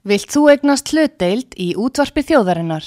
[0.00, 2.86] Vilt þú egnast hlutdeild í útvarpi þjóðarinnar?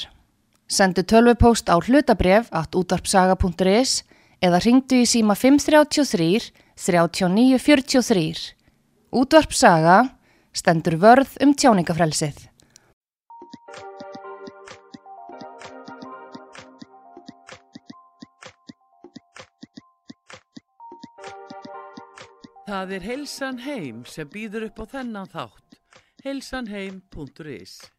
[0.66, 4.02] Sendu tölvupóst á hlutabref at útvarpsaga.is
[4.42, 8.58] eða ringdu í síma 533 3943.
[9.14, 10.00] Útvarpsaga
[10.58, 12.50] stendur vörð um tjáningafrelsið.
[22.66, 25.63] Það er heilsan heim sem býður upp á þennan þátt
[26.26, 27.92] heilsanheim.is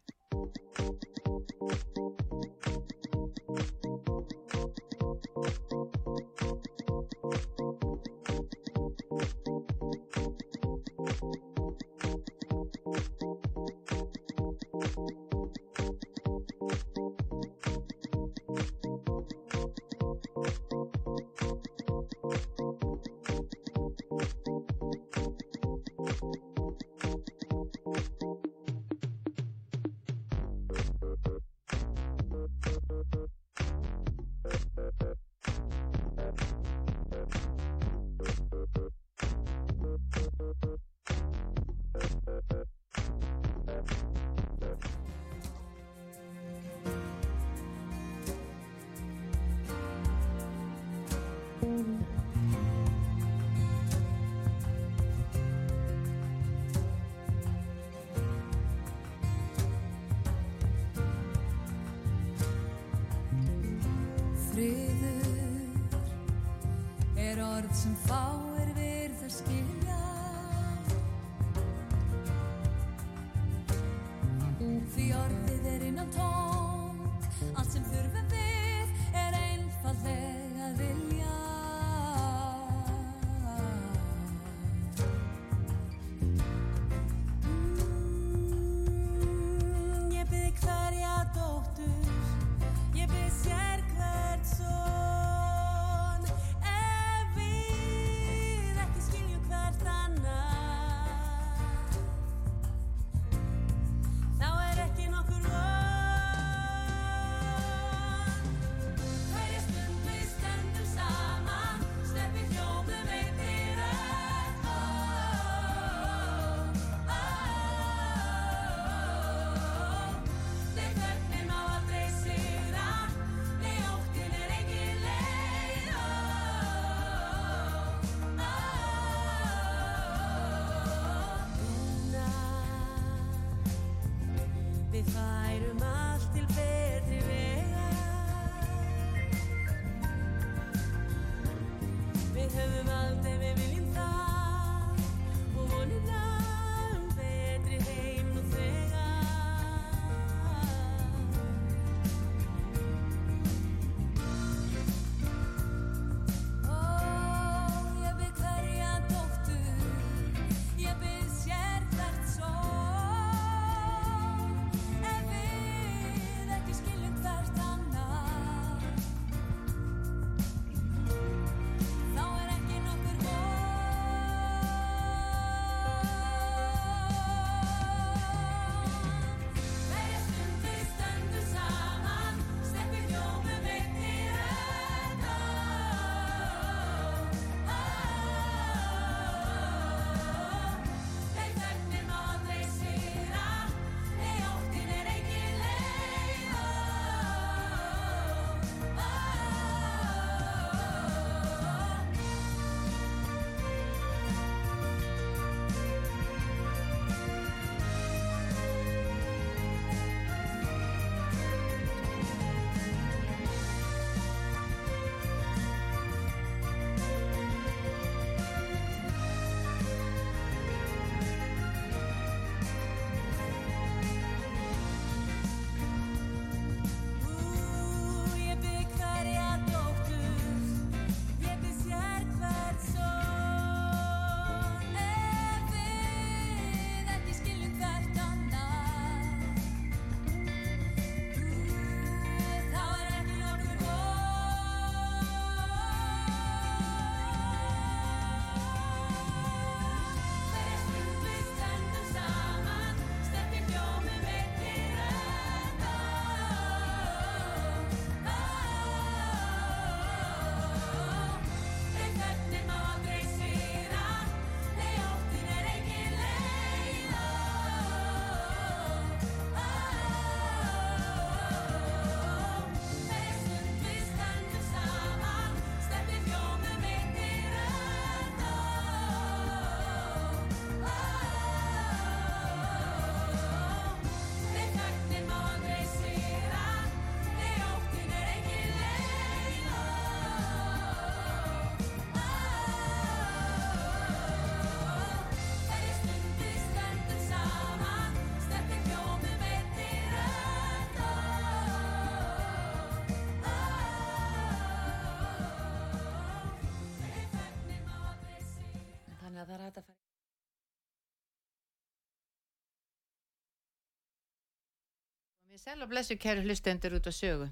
[315.55, 317.45] Komið sæl og blessu kæru hlustendur út á sögu.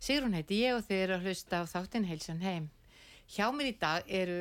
[0.00, 2.70] Sigrun heiti ég og þið eru að hlusta á þáttinn Heilsan heim.
[3.28, 4.38] Hjá mér í dag eru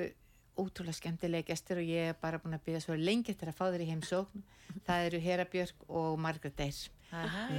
[0.56, 3.66] ótrúlega skemmtilega gestur og ég er bara búin að byrja svo lengi eftir að fá
[3.74, 4.46] þeir í heimsókn.
[4.88, 6.80] Það eru Hera Björk og Margrét Eir.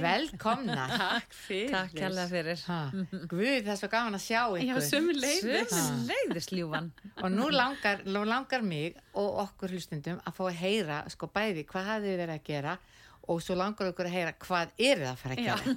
[0.01, 0.89] Velkomna.
[1.03, 1.69] Takk fyrir.
[1.77, 2.65] Takk kærlega fyrir.
[2.65, 2.81] Ha,
[3.29, 4.83] Guð, það er svo gaman að sjá Já, ykkur.
[4.89, 5.77] sömu leiðis.
[6.09, 6.89] Leiðis ljúfan.
[7.21, 11.69] Og nú langar, nú langar mig og okkur hlustundum að fá að heyra sko bæði
[11.69, 13.04] hvað hafið þið verið að gera og
[13.41, 15.75] svo langar okkur að heyra hvað er það að fara að gera.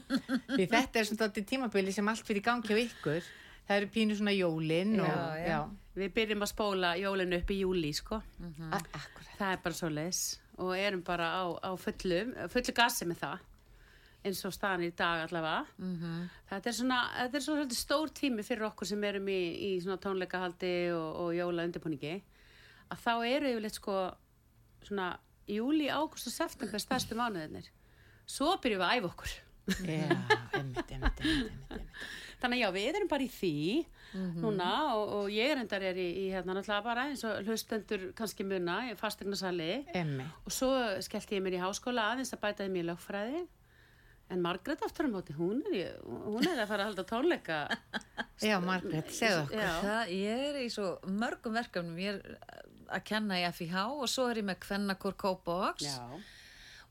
[0.54, 3.28] Því þetta er svona tímabili sem allt fyrir gangi á ykkur.
[3.68, 5.58] Það eru pínu svona jólin og Já, já.
[5.98, 8.20] Við byrjum að spóla jólinu upp í júli, sko.
[8.70, 9.32] A- akkurat.
[9.38, 10.20] Það er bara svo leiðis
[10.58, 13.44] og erum bara á, á fullu, fullu gasi með það
[14.28, 15.66] eins og staðan í dag allavega.
[16.50, 20.00] Þetta er svona, þetta er svona stór tími fyrir okkur sem erum í, í svona
[20.02, 22.16] tónleikahaldi og, og jóla undirbúningi
[22.90, 23.94] að þá eru yfirleitt sko
[24.88, 25.12] svona
[25.48, 27.68] júli, ágúst og september stærstu mánuðinir.
[28.28, 29.36] Svo byrjum við að æfa okkur.
[32.38, 33.52] Þannig að já, við erum bara í því
[34.40, 38.06] núna og, og ég er endar er í, í hérna náttúrulega bara eins og hlustendur
[38.16, 39.66] kannski muna í fastegnasali
[39.98, 40.30] Emmitt.
[40.46, 40.70] og svo
[41.04, 43.42] skellti ég mér í háskóla aðeins að bætaði mér í lögfræði
[44.32, 47.58] en Margrét aftur á móti, hún er, í, hún er að fara að halda tónleika
[48.44, 49.60] Já, Margrét, segðu okkur.
[49.64, 50.88] Já, Það, ég er í svo
[51.20, 52.38] mörgum verkefnum, ég er
[52.90, 55.98] að kenna í FIH og svo er ég með Kvennakor Kópavox já,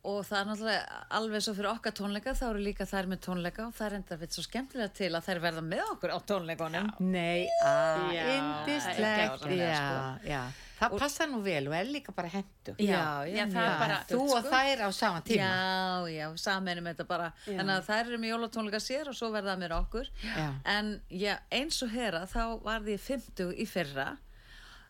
[0.07, 3.65] og það er náttúrulega alveg svo fyrir okkar tónleika, þá eru líka þær með tónleika
[3.67, 6.91] og það er enda við svo skemmtilega til að þær verða með okkur á tónleikunum.
[7.11, 10.29] Nei, að, Já, indislegt, það er já, sko.
[10.31, 10.41] já.
[10.77, 12.75] Það passa nú vel og er líka bara hendu.
[12.77, 15.47] já, já, það er bara Þú og þær á sama tíma.
[15.49, 17.55] Já, já, saminum þetta bara Já.
[17.57, 20.45] þannig að þær eru með jólatónleika sér og svo verða það með okkur Já.
[20.77, 24.07] en já, eins og hera þá varði ég 50 í fyrra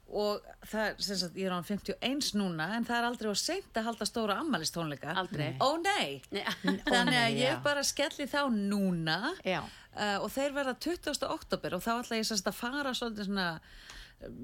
[0.07, 3.37] og það er, sem sagt, ég er á 51 núna en það er aldrei á
[3.41, 5.49] seint að halda stóra ammælistónleika Aldrei.
[5.59, 6.45] Ó nei, Nei.
[6.93, 7.59] þannig að ég já.
[7.65, 9.59] bara skelli þá núna Já.
[9.97, 11.27] uh, og þeir verða 20.
[11.27, 13.49] oktober og þá ætla ég sem sagt að fara svolítið svona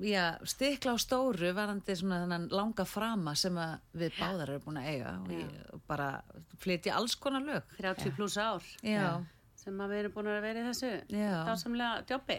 [0.06, 3.56] já, stikla á stóru varandi svona þennan langa frama sem
[3.98, 5.13] við báðar erum búin að eiga
[5.74, 6.09] og bara
[6.62, 9.07] flytja alls konar lög 30 pluss ár já,
[9.63, 10.92] sem að við erum búin að vera í þessu
[11.48, 12.38] dásamlega djópi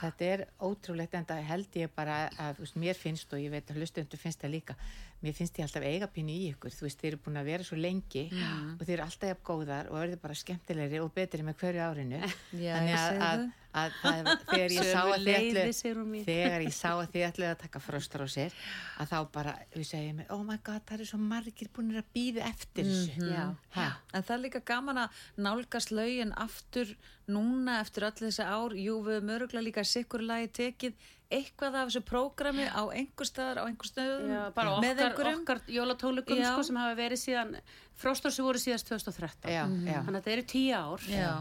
[0.00, 3.70] Þetta er ótrúlegt en það held ég bara að veist, mér finnst og ég veit
[3.70, 4.78] að hlustundu finnst það líka
[5.22, 7.66] mér finnst ég alltaf eiga pínu í ykkur þú veist, þið eru búin að vera
[7.68, 8.76] svo lengi Mm.
[8.78, 12.20] og þið eru alltaf jafn góðar og verður bara skemmtilegri og betri með hverju árinu.
[12.64, 17.46] Já, þannig að, að, að, að, þegar ég ætlu þegar ég sá að þið ætlu
[17.48, 18.56] að taka frostur á sér
[19.02, 22.10] að þá bara, við segjum mér, oh my god það eru svo margir búin að
[22.16, 23.30] býða eftir þessu.
[23.32, 23.46] Já.
[23.76, 23.86] Ha.
[24.12, 26.94] en það er líka gaman að nálgast lögin aftur
[27.32, 28.74] núna eftir öll þessi ár.
[28.76, 30.96] Jú, við höfum öruglega líka sikkur lagi tekið
[31.38, 36.40] eitthvað af þessu prógrami á einhver staðar, á einhver stöðum Já, bara okkar, okkar jólatónleikum
[36.40, 36.50] Já.
[36.52, 37.56] sko, sem hafa verið síðan
[38.02, 39.98] Frostorsi voru síðast 2013 Já, já.
[40.04, 41.32] þannig að þetta eru tíu ár Já.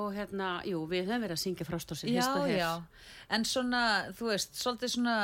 [0.00, 1.68] og hérna, jú, við höfum verið að syngja
[2.54, 2.72] já,
[3.36, 3.84] en svona,
[4.18, 5.16] þú veist, svolítið svona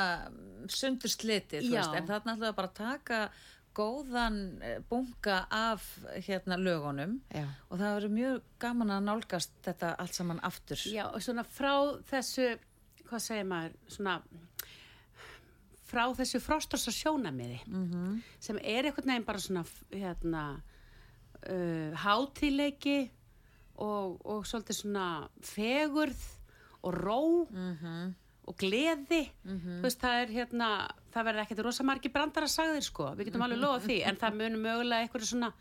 [0.68, 3.20] sundur slitið, þú veist, en það er náttúrulega bara að taka
[3.76, 5.84] góðan eh, bunga af
[6.24, 7.44] hérna lögunum Já.
[7.68, 10.80] og það verður mjög gaman að nálgast þetta allt saman aftur.
[10.88, 11.72] Já, og svona frá
[12.08, 12.54] þessu
[13.10, 14.20] hvað segir maður, svona
[15.86, 18.20] frá þessu Frostorsa sjónamiði -hmm.
[18.42, 20.44] sem er einhvern veginn bara svona hérna
[21.46, 23.10] uh, hátíleiki
[23.76, 26.22] og, og svolítið svona fegurð
[26.82, 28.14] og ró -hmm.
[28.46, 30.68] og gleði þú veist það er hérna
[31.12, 34.38] það verður ekkert rosa margi brandara sagðir sko við getum alveg lofa því en það
[34.40, 35.52] munum mögulega einhverju svona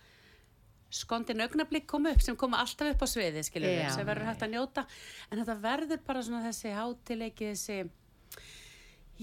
[0.95, 4.43] skondin augnablík koma upp sem koma alltaf upp á sviði skilur við, sem verður hægt
[4.47, 4.85] að njóta.
[5.31, 7.79] En þetta verður bara svona þessi hátileiki þessi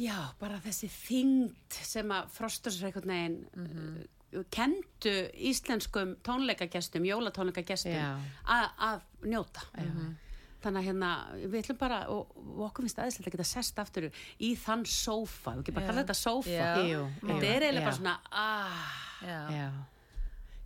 [0.01, 4.03] já, bara þessi þyngd sem að frostur sér einhvern veginn Mhm.
[4.33, 7.93] uh, kendu íslenskum tónleikagestum, jólatónleikagestum
[8.49, 9.67] að, að njóta.
[10.63, 11.09] Þannig að hérna
[11.43, 14.05] við ætlum bara og, og okkur finnst aðeinslega að geta sest aftur
[14.41, 16.49] í þann sófa, við ekki bara kalla þetta sófa.
[17.21, 18.93] Þetta er eiginlega bara svona ah.
[19.27, 19.41] Já,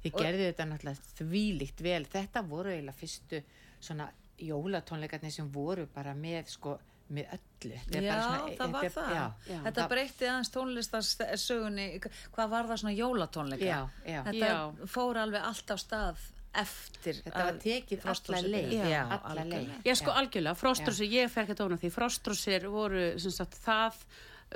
[0.06, 2.04] þið gerðu þetta náttúrulega þvílíkt vel.
[2.16, 3.42] Þetta voru eiginlega fyrstu
[3.80, 4.08] svona
[4.38, 6.78] jólatónleikarnir sem voru bara með sko,
[7.12, 7.76] með öllu.
[7.86, 9.10] Þetta er Já, bara svona- það þetta var er- það.
[9.14, 9.58] Já, Já.
[9.66, 11.86] Þetta Það- breytti aðeins tónlistarsögunni,
[12.34, 13.64] hvað var það svona jólatónleika?
[13.64, 14.22] Já, já.
[14.24, 14.86] Þetta Já.
[14.86, 16.16] fór alveg allt á stað
[16.56, 19.20] eftir Þetta var tekið Frostrósir alla leið.
[19.24, 19.70] alla leið.
[19.84, 23.92] Já, sko, algjörlega, Frostrósir, ég fer ekki að dóna því, Frostrósir voru, sem sagt, það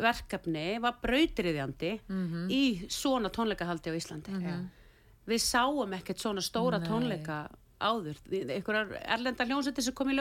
[0.01, 2.01] verkefni var brautriðjandi
[2.51, 4.71] í svona tónleikahaldi á Íslandi.
[5.31, 7.45] Við sáum ekkert svona stóra tónleika
[7.81, 10.17] áður, einhverjar erlenda hljónsettir sem kom í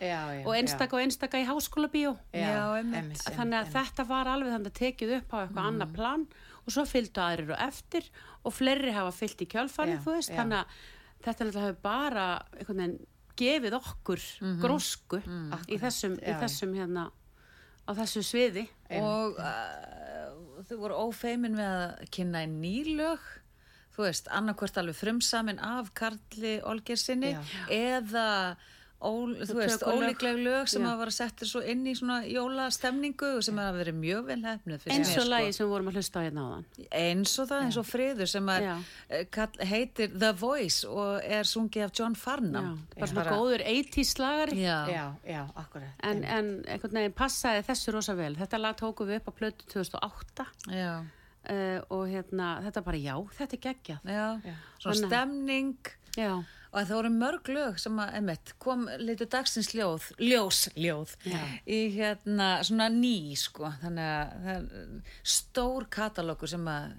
[0.00, 2.14] já, og einstaka og einstaka í háskóla bíó.
[2.32, 6.24] Þannig að þetta var alveg þannig að tekið upp á eitthvað annað plan
[6.64, 8.08] og svo fylgdu aðrir og eftir
[8.46, 10.40] og fleiri hafa fylgt í þú já.
[10.40, 10.80] þannig að
[11.20, 12.98] þetta náttúrulega hefur bara einhvern veginn
[13.40, 14.26] gefið okkur
[14.60, 15.20] grósku
[15.68, 16.40] í þessum, í já, já.
[16.44, 17.06] þessum hérna
[17.88, 18.66] á þessu sviði.
[19.00, 23.28] Og uh, þau voru ófeimin við að kynna í nýlög
[24.00, 27.40] þú veist, annarkvort alveg frumsamin af Karli Olgersinni Já.
[27.68, 28.28] eða
[29.00, 30.90] ól, þú veist, ólíkleg lög sem Já.
[30.90, 34.82] hafa verið settir svo inn í svona jólastemningu og sem hafa verið mjög vel hefnið
[34.82, 36.66] fyrir eins og lagi sem við vorum að hlusta á hérna áðan
[37.00, 38.74] eins og það, eins og friður sem að Já.
[39.08, 43.64] eh, kall, heitir The Voice og er sungið af John Já, Farnham bara svona góður
[43.72, 44.76] 80s slagari Já.
[44.92, 46.52] já, já, akkurat en, en
[46.90, 50.92] veginn passaði þessu rosa vel þetta lag tókum við upp á plötu 2008 Já.
[51.48, 54.00] Uh, og hérna, þetta bara já, þetta er geggjað.
[54.04, 54.26] Já.
[54.44, 54.54] Já.
[54.82, 55.76] svona stemning.
[56.18, 56.32] Já,
[56.72, 61.12] og það voru mörg lög sem að, einmitt, kom litur dagsins ljóð, ljós ljóð
[61.70, 66.90] í hérna svona ný sko, þannig að það er stór katalókur sem að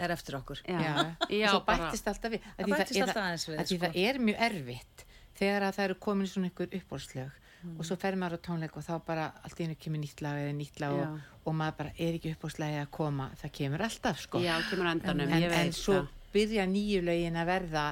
[0.00, 0.62] er eftir okkur.
[0.64, 0.94] Já, já,
[1.28, 2.44] já og svo bara- bættist alltaf við.
[2.58, 3.80] Það bættist er- alltaf aðeins við, sko.
[3.84, 5.04] það er mjög erfitt
[5.40, 7.30] þegar að það eru komin svona ykkur uppbólslög
[7.76, 10.38] og svo fer maður á tónleik og þá bara allt í einu kemur nýtt lag
[10.40, 13.30] eða nýtt lag og, og maður bara er ekki uppbólslagi að koma.
[13.40, 14.40] Það kemur alltaf sko.
[14.44, 16.14] Já, kemur á endanum, en, ég en veit svo það.
[16.36, 17.84] byrja nýju lögin að verða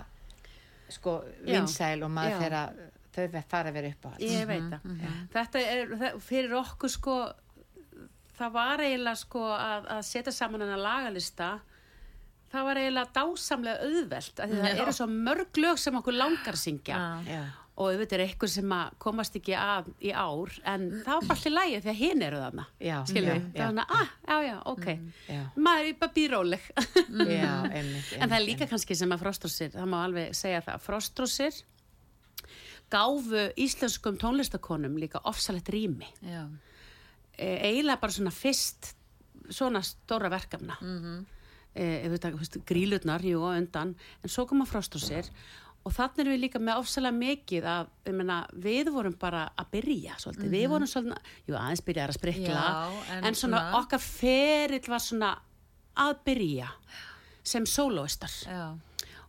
[0.88, 2.80] sko vinsæl og maður fer að
[3.18, 5.06] þau fara að vera upp á alls ég veit það.
[5.34, 7.16] Þetta er, það, fyrir okkur sko
[8.38, 11.48] það var eiginlega sko að, að setja saman hennar lagalista
[12.52, 16.56] það var eiginlega dásamlega auðvelt af því það eru svo mörg lög sem okkur langar
[16.56, 17.00] að syngja.
[17.28, 17.42] Já.
[17.78, 21.54] Og auðvitað er eitthvað sem að komast ekki að í ár en það var allir
[21.54, 22.64] lægið því að hinn eru þarna
[23.06, 24.86] skilur við, það var svona, ah, já, já, ok.
[25.28, 25.42] Já.
[25.68, 26.68] maður er bara býróleg.
[26.74, 30.82] Já, einmitt, en það er líka kannski sem að Frostrósir það má alveg segja það,
[30.88, 31.60] Frostrósir
[32.90, 36.08] gáfu íslenskum tónlistakonum líka ofsalett rými.
[37.38, 38.94] E, eiginlega bara svona fyrst
[39.48, 40.76] svona stóra verkefna.
[40.80, 41.24] Mm -hmm.
[41.74, 46.58] e, veit, grílutnar jú og undan, en svo koma Frostrósir og þannig erum við líka
[46.60, 51.30] með ofsalega mikið að, ég meina, við vorum bara að byrja svolítið, við vorum svolítið
[51.48, 55.30] jú, aðeins byrjaði að sprikla Já, en en, svona, svona- okkar ferill var svona
[55.96, 56.68] að byrja
[57.48, 58.66] sem sólóistar Já.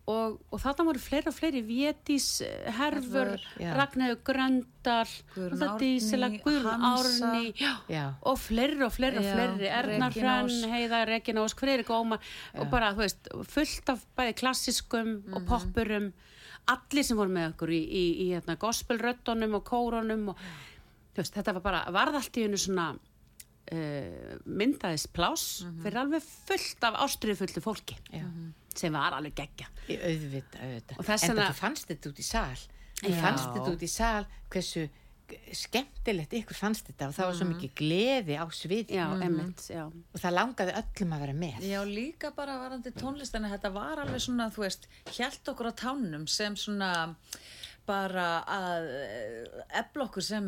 [0.10, 2.28] og, og þarna voru fleiri og fleiri Vétís,
[2.76, 3.72] Herfur, Hervör, já.
[3.78, 6.84] Ragnhildur Gröndal Dísela, Guðrún.
[6.92, 8.06] Árni já, Já.
[8.22, 10.66] og fleiri og fleiri og Já, fleiri Erna Hrönn.
[10.74, 12.20] Heiða, Regina Ósk, Friðrik Ómar
[12.58, 16.12] og bara, þú veist, fullt af bæði klassiskum og poppurum
[16.74, 20.42] allir sem voru með okkur í, í, í hérna, gospelröddunum og kóronum og
[21.18, 26.88] veist, þetta var bara, varð allt í hennu svona uh, myndaðis pláss fyrir alveg fullt
[26.90, 28.26] af ástriðfullu fólki Já.
[28.78, 31.00] sem var alveg geggja Í auðvita, auðvita.
[31.00, 32.66] En þú fannst þetta út í sal.
[33.00, 34.90] Þú fannst þetta út í sal hversu
[35.56, 40.36] skemmtilegt ykkur fannst þetta og það var svo mikið gleði á svið já og það
[40.38, 41.68] langaði öllum að vera með.
[41.70, 46.26] Já, líka bara varandi tónlistina, þetta var alveg svona, þú veist, hjælt okkur á tánum
[46.30, 46.92] sem svona
[47.90, 48.88] bara að
[49.82, 50.48] ebla okkur sem,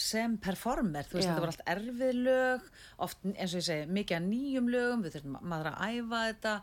[0.00, 2.66] sem performer, þú veist, þetta var allt erfið lög,
[3.04, 6.54] oft eins og ég segi, mikið að nýjum lögum, við þurfum maður að æfa þetta,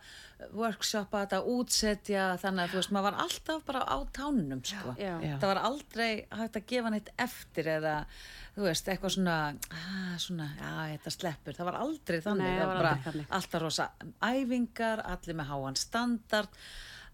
[0.58, 4.96] workshopa þetta, útsetja, þannig að þú veist, maður var alltaf bara á tánum, sko.
[4.98, 5.14] Já.
[5.22, 5.34] Já.
[5.38, 7.96] Það var aldrei hægt að gefa neitt eftir eða,
[8.58, 9.40] þú veist, eitthvað svona,
[9.80, 13.68] ah, svona, já, þetta sleppur, það var aldrei þannig, Nei, það var bara aldrei alltaf
[13.68, 13.92] rosa
[14.32, 16.64] æfingar, allir með háan standard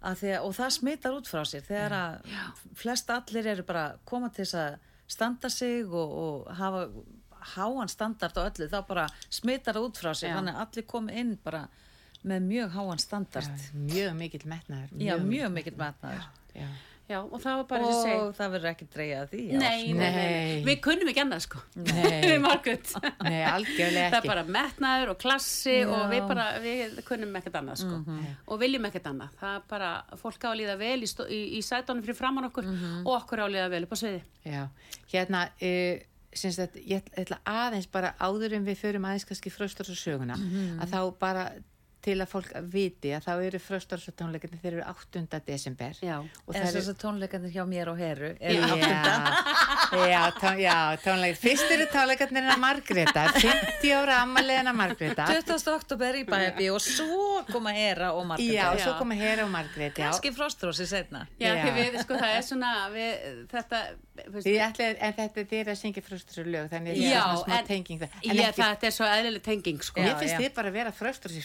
[0.01, 2.33] að, og það smitar út frá sér þegar að
[2.77, 4.77] flest allir eru bara koma til þess að
[5.07, 6.87] standa sig og, og hafa
[7.55, 10.31] háan standard og öllu þá bara smitar það út frá sér.
[10.31, 10.35] Já.
[10.39, 11.67] þannig að allir kom inn bara
[12.27, 13.65] með mjög háan standard.
[13.73, 16.29] Mjög mikill metnaður já, mjög mikill metnaður
[17.07, 17.17] já.
[17.23, 19.59] Og það var bara þess að segja og það verður ekki dreigað að því já,
[19.61, 21.61] Nei, nei, nei, nei, við kunnum ekki annað sko.
[21.75, 22.17] Nei.
[22.27, 22.91] Við Margrét
[23.27, 25.87] Nei, algjörlega Það er bara metnaður og klassi Já.
[25.93, 28.01] og við bara, við kunnum ekkert annað sko.
[28.03, 28.27] Mhm.
[28.47, 29.37] og viljum ekkert annað.
[29.39, 29.93] Það er bara,
[30.25, 32.99] fólk á að líða vel í, í, í sætunum fyrir framann okkur Mhm.
[33.07, 34.21] og okkur á að líða vel upp á sviði.
[34.45, 34.61] Já,
[35.13, 35.95] hérna uh,
[36.37, 40.35] syns að ég ætla aðeins bara áður en við förum aðeins kannski fröstars og söguna
[40.83, 41.45] að þá bara
[42.07, 45.41] til að fólk viti að þá eru fröstars og tónleikarnir þeir eru 8.
[45.47, 46.15] desember Já.
[46.23, 50.59] og en það þess eru að tónleikandir hjá mér og Heru Já, eru já, tón,
[50.67, 55.69] já, tónleik Fyrst eru tónleikarnir hennar Margreta 50 ára ammalið hennar Margreta 20.
[55.75, 58.97] oktober í Bæbi og svo koma Hera og Margrét Já, og svo Já.
[59.01, 61.63] koma Hera og Margrét Já, kannski Frostrósi setna Já, Já.
[61.65, 63.81] því við, sko, það er svona við, þetta
[64.17, 67.37] ætli, en þetta er þér að syngja fröstars og lög þannig að Já, það er
[67.37, 67.99] svona smá en- tenging.
[68.01, 70.39] Já, en ekki, þetta er svo eðlileg tenging sko Mér Já, finnst já.
[70.41, 71.43] þið bara að vera fröstars í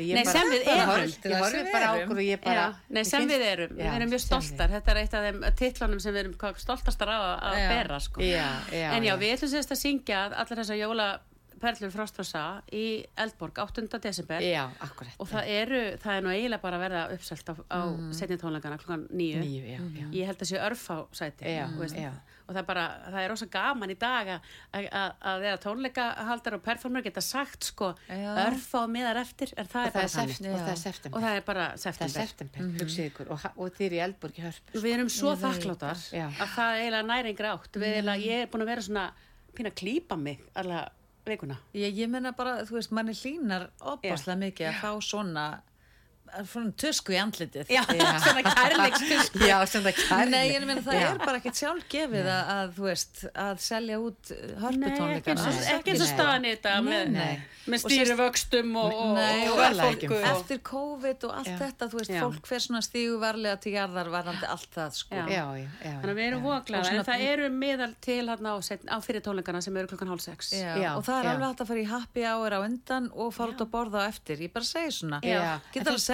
[0.00, 1.14] fyrirgefi Nei, sem við erum.
[1.30, 3.72] Ég horfi bara á okkur og ég bara Já, nei, sem mér við finnst- erum,
[3.76, 7.08] Já, við erum mjög stoltar þetta er eitt af þeim titlunum sem við erum stoltastar
[7.12, 8.20] á að, bera sko.
[8.20, 9.16] En já.
[9.20, 11.08] við ætlum sérst að syngja allar þessar jóla
[11.60, 12.84] Perlur Frostrosa í
[13.20, 13.84] Eldborg 8.
[14.00, 15.12] desember Já, akkurat.
[15.20, 18.10] og það eru, það er nú eiginlega bara að verða uppselt á, á mm.
[18.16, 19.44] setni tónleikana klukkan nýju.
[20.16, 22.12] Ég held að sé örf á sæti Já, já.
[22.46, 27.04] og það er bara, það er rosa gaman í dag að- vera tónleikahaldar og performer
[27.04, 28.30] geta sagt sko Já.
[28.46, 31.16] örf á miðar eftir en það er það bara er, þannig og það er september.
[31.18, 33.30] og það er bara það er september hugsið ykkur.
[33.30, 34.80] Og, og þið eru í Eldborg í Hörpu.
[34.80, 38.64] við erum svo þakkláttar að það er eiginlega næringri átt við eiginlega, ég er búin
[38.64, 39.04] að vera svona
[39.54, 40.88] pína að klípa mig alla
[41.26, 45.44] veikuna Ég, ég menna bara, þú veist, manni hlínar opaslega mikið að fá svona
[46.50, 50.30] svona tusku í andlitið Já, svona kærleikstus Já, sem það kærlega.
[50.30, 51.06] Nei, ég meina það Já.
[51.10, 55.72] er bara ekkert sjálfgefið að, að, þú veist, að selja út Nei, hörputónleikana eins og-
[55.76, 56.14] ekki eins og Nei.
[56.16, 57.40] staðan í þetta með, Nei.
[57.70, 59.64] með stýrivöxtum og, og, Nei, og og
[60.10, 61.56] og- eftir COVID og allt Já.
[61.60, 62.20] þetta, þú veist, Já.
[62.24, 65.14] fólk fer svona stíguvarlega til jarðar varandi allt það, sko.
[65.14, 65.26] Já.
[65.30, 65.94] Já, já, já.
[66.00, 66.84] Þannig að við erum já.
[66.84, 70.08] svona- en það eru miðal til hérna á, set- á fyrir tónleikana sem eru klukkan
[70.08, 70.52] hálf sex.
[70.52, 71.30] Já, Já, og það er já.
[71.34, 74.08] alveg hægt að fara í happy hour á undan og fara út að borða á
[74.08, 75.60] eftir, ég bara segi svona Já.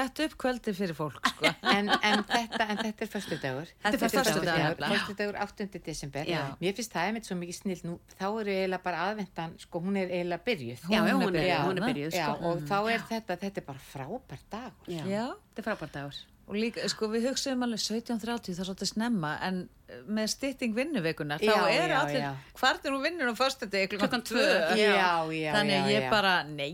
[0.06, 1.50] Sett upp kvöldi fyrir fólk sko.
[1.76, 4.90] En, en, þetta, en þetta er föstudagur Þetta er föstudagur, nefnilega.
[4.94, 5.66] Föstudagur 8.
[5.86, 6.40] desember Já.
[6.62, 9.98] Mér finnst það einmitt svo mikið snill nú, Þá eru eiginlega bara aðvendan Sko hún
[10.00, 12.38] er eiginlega byrjuð Já, já, hún er, byrjuð, hún er byrjuð, sko.
[12.52, 15.02] og þá er þetta, þetta er bara frábær dagur Já.
[15.10, 15.26] Já.
[15.50, 16.22] Þetta er frábært dagur.
[16.46, 19.56] og líka, sko, við hugsaðum alveg 17.30 það er svolítið snemma, en
[19.86, 22.30] með stytting vinnuveikunar, þá eru já, allir já.
[22.58, 24.76] hvartir hún vinnur á föstu degi klukkan Klukkan 2 tvö.
[24.80, 26.10] Já, já, þannig ég já.
[26.10, 26.72] bara, nei,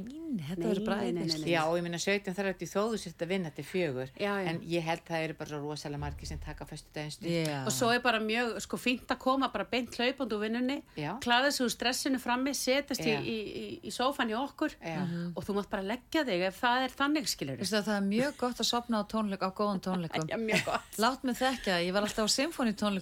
[0.49, 1.51] þetta verður nei.
[1.53, 4.33] Já, og ég minna 17.30 þó þú sért að vinna til fjögur Já.
[4.49, 7.59] En ég held það eru bara rosalega margir sem taka stund Já.
[7.67, 11.13] Og svo er bara mjög, sko, fínt að koma bara beint hlaupand úr vinnunni, Já.
[11.21, 14.73] klaða sig úr stressinu frammi, setast í, í, í, í sófan í okkur
[15.37, 18.07] og þú mátt bara leggja þig ef það er þannig, skilur Veistu að það er
[18.09, 20.25] mjög gott að sopna á tónleik á góðum tónleikum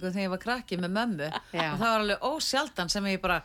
[0.01, 1.67] Symfónitónleikum þegar ég var krakki með mömmu Já.
[1.71, 3.37] og það var alveg ósjaldan sem ég bara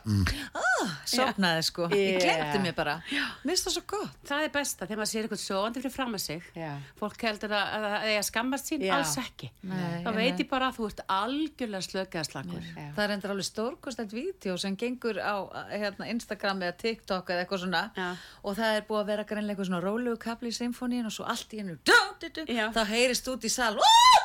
[0.57, 4.87] ah, sopnaði sko ég glemdi mér bara, mér finnst það svo gott Það er besta
[4.87, 6.47] þegar maður sér eitthvað sjóandi fyrir fram að sig.
[6.57, 6.71] Já.
[6.99, 8.93] Fólk heldur að að það eigi að skammast sín, Já.
[8.97, 9.49] alls ekki.
[9.67, 12.67] Nei, þá veit ég bara að þú ert algjörlega slökaða slagur.
[12.75, 15.35] Það er endur alveg stórkostætt vídeo sem gengur á
[15.71, 18.09] hérna, Instagram eða TikTok eða eitthvað svona Já.
[18.43, 21.27] og það er búið að vera greinlega eitthvað svona rólegu kapli í symfóníin og svo
[21.29, 22.67] allt í hennu Já.
[22.75, 23.75] þá heyrist út í sal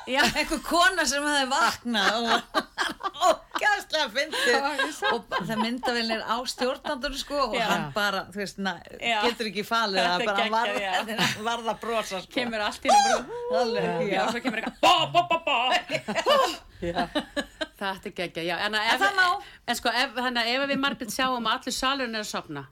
[0.06, 2.16] eitthvað kona sem hefði vaknað
[3.28, 4.66] ógæðslega fyndið
[5.12, 7.66] og það myndavélin er á stjórnandur sko og Já.
[7.70, 11.16] hann bara, þú veist, na, getur ekki falið það bara varða,
[11.48, 12.35] varða brosa sko.
[12.35, 14.26] Kemur allt í Já, já.
[14.32, 16.71] svo kemur eitthvað bá, bá, bá, bá.
[17.82, 19.26] Það er geggja, já En, ef, má.
[19.66, 22.62] En sko, ef, þannig að ef við margir sjáum að allir salurinn er að sopna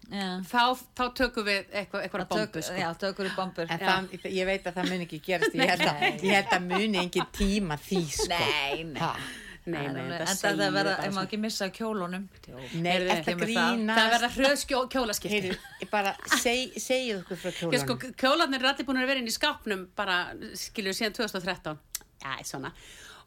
[0.47, 0.63] þá,
[0.99, 2.79] þá tökum við eitthvað, eitthvað bombu sko.
[2.79, 5.87] Já, tökur í bombur En það, ég veit að það mun ekki gerast Ég held
[5.89, 8.29] að, ég held að muni engin tíma því sko.
[8.31, 9.01] Nei, nei.
[9.03, 9.15] Ha.
[9.71, 12.23] Nei, nei, en þetta það verða, ég má ekki missa kjólunum.
[12.81, 13.91] Nei, þetta grínast?
[13.99, 14.63] Það verða hröð
[14.95, 15.35] kjólaskipti.
[15.35, 17.85] Heyrðu, ég bara seg, segið okkur frá Já, kjólunum.
[17.85, 20.17] sko, kjólarnir er allir búin að vera inn í skápnum bara,
[20.59, 21.77] skilju, síðan 2013
[22.21, 22.73] Já, svona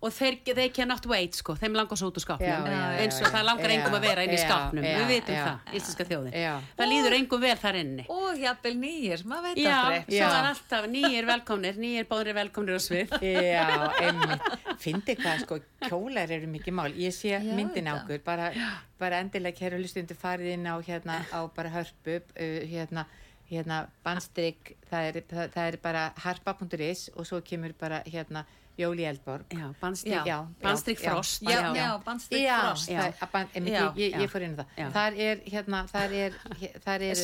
[0.04, 2.56] og þeir, they cannot wait, sko, þeim langar svo út úr já,
[3.00, 4.56] eins og það langar Já, engum að vera inn í já,
[5.00, 5.44] við vitum já.
[5.46, 6.36] það, íslenska þjóðin.
[6.80, 8.06] Það líður engum vel þar inni.
[8.12, 10.00] Og jafnvel nýjir, maður veit Já, aldrei.
[10.10, 10.28] svo Já.
[10.40, 13.16] er alltaf nýjir velkomnir, nýjir bóðnir velkomnir á svið.
[13.54, 13.68] Já,
[14.04, 14.50] einmitt.
[14.84, 16.90] Fyndi hvað, sko, kjólar eru mikið mál.
[17.00, 18.04] Ég sé Já, myndin á þetta.
[18.04, 18.50] okkur bara,
[19.00, 23.08] bara endilega kæru hlustundu farið inn á hérna, á bara hörpu uh, hérna,
[23.48, 28.44] hérna er, það, það er bara harpa.is og svo kemur bara hérna
[28.78, 29.46] Jóli Eldborg.
[29.54, 29.68] Já.
[31.00, 31.44] frost.
[31.44, 31.50] Ég,
[34.32, 34.88] fór inn á það.
[34.96, 36.38] Þar er, hérna, þar er
[36.84, 37.20] þar er,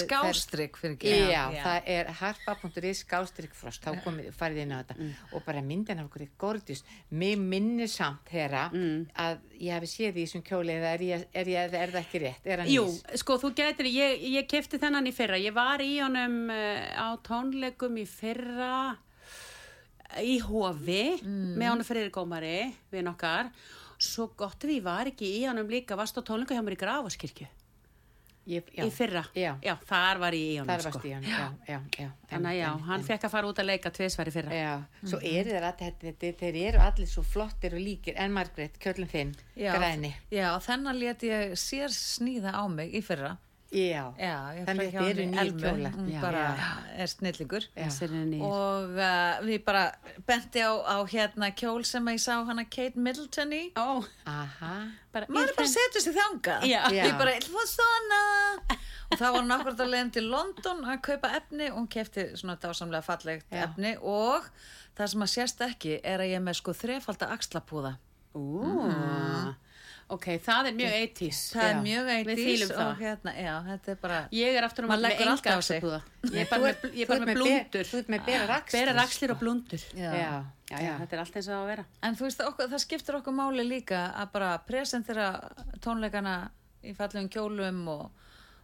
[1.31, 4.99] já, það er harpa.is skástrík frost, þá komið, farið inn á þetta.
[4.99, 5.11] Mm.
[5.33, 6.83] og bara myndin af okkur er gorgeous.
[7.11, 9.07] Mér minnir samt þeirra Mm.
[9.17, 12.19] að ég hafi séð því sem kjóli eða er, ég, er, ég, er það ekki
[12.23, 12.85] rétt, Jú,
[13.17, 17.07] sko þú getur, ég, ég kefti þennan í fyrra, ég var í honum uh, á
[17.25, 18.97] tónleikum í fyrra
[20.17, 23.51] í hofi með honum fyrir gómari við nokkar,
[23.99, 27.47] svo gott ég var ekki í honum líka, varst á tónleiku hjá mér í Grafaskirkju
[28.49, 30.89] Ég, já, í fyrra, já, þar var ég í honum þar sko.
[30.95, 33.09] varst í hann já, já, já, þannig að já, einmitt, hann einmitt.
[33.11, 34.55] fekk að fara út að leika tvisvar í fyrra.
[34.57, 34.71] Já,
[35.11, 38.15] svo eru þeir þetta, þeir eru allir svo flottir og líkir.
[38.17, 40.11] En Margrét, kjöllin þinn, já, græni.
[40.33, 43.35] já, þennan let ég sér sníða á mig í fyrra
[43.69, 46.69] Já, já, ég Þannig hjá þetta eru Já, bara já.
[47.03, 47.67] er snillingur.
[48.41, 49.83] Og uh, við bara
[50.25, 53.61] benti á, á hérna kjól sem ég sá hana Kate Middleton í.
[53.77, 54.73] Ó, aha.
[55.13, 56.65] Bara, maður er bara að setja sig þangað.
[56.65, 56.81] Já.
[56.97, 58.23] ég bara, ég var svona?
[59.09, 61.69] Og það var nákvæmt að leiðin til London að kaupa efni.
[61.69, 63.67] Og hún kefti svona dásamlega fallegt Já.
[63.67, 63.93] efni.
[64.01, 64.49] Og
[64.97, 67.97] það sem að sést ekki er að ég er með sko þrefalda axlapúða.
[68.33, 68.65] Ú,
[70.09, 71.79] ok, það er mjög 80s það er Já.
[71.85, 72.93] mjög Við eitís fýlum og það.
[73.03, 75.83] hérna, já, þetta er bara Ég er aftur Maður móti með enga á sig.
[75.83, 75.99] axlabúða.
[76.29, 77.89] Ég er bara með, er með blúndur.
[77.89, 79.03] þú ert með berar axlir, Berar sko.
[79.05, 79.83] axlir og blúndur.
[79.95, 80.33] Já, já,
[80.69, 80.93] já.
[81.03, 81.85] Þetta er allt eins og það að vera.
[82.09, 85.27] En þú veist, okkur, það skiptir okkur máli líka að bara presentera
[85.83, 86.35] tónleikana
[86.83, 88.09] í fallegum kjólum og,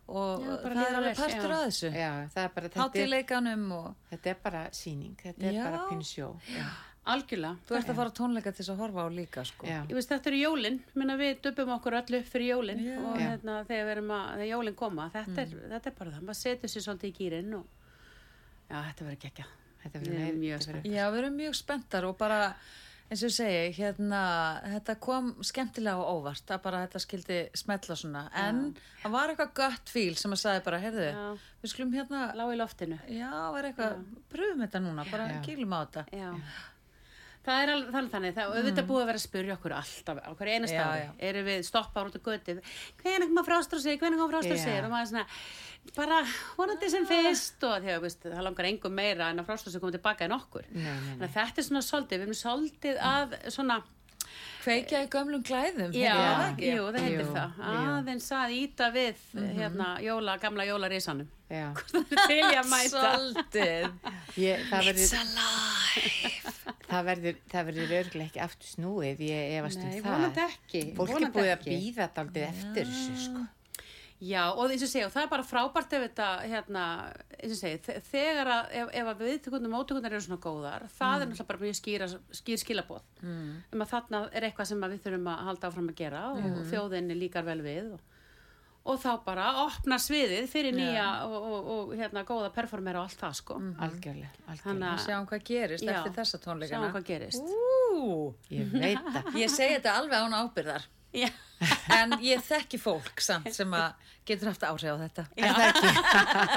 [0.08, 1.91] og það er alveg partur að þessu.
[1.93, 6.34] Já, það er bara, þetta er, er bara síning, þetta er bara pínu sjó.
[6.49, 6.65] Já.
[7.06, 7.58] Algjörlega.
[7.70, 9.68] þú ert að fara á tónleika til þess að horfa á líka, sko.
[9.70, 9.80] Já.
[9.86, 12.96] Ég veist, þetta eru jólin, minna við döpum okkur öllu upp fyrir jólin Já.
[12.98, 16.24] og hérna, þegar, við erum að, þegar jólin koma, þetta, er, þetta er bara það,
[16.32, 17.68] maður setur sér svolítið í gýrin og
[18.72, 19.46] já, þetta verður gekkja.
[19.86, 20.89] Þetta verður er mjög spennt.
[20.89, 22.39] Já, við erum mjög spenntar og bara,
[23.06, 24.22] eins og ég segi, hérna,
[24.74, 28.63] þetta kom skemmtilega og óvart að bara þetta skildi smetla svona, en
[29.04, 31.28] það var eitthvað gött fíl sem að sagði bara, heyrðu, Já.
[31.62, 32.98] við skulum hérna, Lá í loftinu.
[33.13, 34.02] já, er eitthvað,
[34.34, 36.06] pröfum þetta núna, bara kýlum á þetta.
[36.18, 36.32] Já.
[37.45, 40.21] Það er alveg þannig þannig, það er auðvitað búið að vera að spurja okkur alltaf,
[40.25, 41.12] á hverju einast ári, já.
[41.29, 42.55] erum við stoppar út á götu,
[43.03, 44.79] hvernig koma frástur hvernig koma frástur Já.
[44.81, 45.25] og maður er svona,
[45.95, 46.21] bara
[46.58, 49.93] vonandi sem fyrst og því að veist, það langar engum meira en að frástur koma
[49.93, 50.65] tilbaka en okkur.
[50.71, 51.12] Nei, nei, nei.
[51.12, 53.84] Þannig að þetta er svona svolítið, við erum svolítið að svona,
[54.65, 56.69] Kveikja í gömlum klæðum, já, heitir það ekki?
[56.71, 59.25] jú, það heitir það, aðeins að íta við
[59.60, 61.29] hérna jóla, gamla jólarísanum.
[61.53, 61.67] Já.
[62.29, 63.03] Til ég að mæta.
[63.05, 63.86] Svolítið.
[64.41, 66.55] Ég, það verður, alive.
[66.89, 70.10] Það verður, það verður örglega ekki aftur snúið, ég efast um Nei, það.
[70.12, 71.78] vonandi ekki, Fólk er vonandi búið að ekki.
[71.82, 73.45] býða daldið eftir þessu, sko.
[74.26, 76.84] Já, og eins og segja, og það er bara frábært ef þetta, hérna,
[77.36, 80.86] eins og segja, þe- þegar að, ef, ef að viðtökundum og mótökundar eru svona góðar,
[80.95, 82.08] það er náttúrulega bara mjög skýra,
[82.39, 83.52] skýr skilabóð Mm.
[83.74, 86.39] um að þarna er eitthvað sem að við þurfum að halda áfram að gera og
[86.39, 86.63] Mm.
[86.71, 88.00] þjóðinni líkar vel við og,
[88.86, 93.21] og þá bara opna sviðið fyrir nýja og, og, og hérna góða performera og allt
[93.24, 93.58] það, sko.
[93.88, 94.62] Algjörlega, algjörlega.
[94.67, 95.93] Þannig að, Sjáum hvað gerist Já.
[95.95, 96.84] eftir þessa tónleikana.
[96.86, 97.41] sjáum hvað gerist.
[97.95, 99.32] Ú, Ég veit það.
[99.41, 100.86] ég segi þetta alveg án ábyrðar.
[101.15, 101.30] Já,
[101.95, 103.93] En ég þekki fólk samt sem að
[104.28, 105.24] getur haft áhrif á þetta.
[105.39, 105.91] Er það ekki?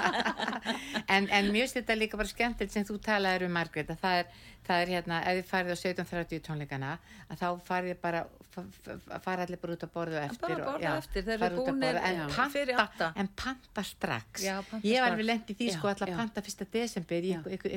[1.15, 4.33] en, en mjög styrta líka bara skemmtilegt sem þú talaðir um Margrét að það er,
[4.69, 6.93] það er hérna, ef þið farið á 17.30 tónleikana
[7.29, 8.21] að þá farið bara
[8.53, 12.03] fa- fa- fara allir bara út að borða eftir Bara borða eftir, þeir eru borða,
[12.09, 12.21] en,
[13.23, 14.43] en panta strax.
[14.45, 16.17] Já, panta ég var við lent í því sko Já, alltaf já.
[16.19, 17.77] panta fyrsta desember í eitthvað,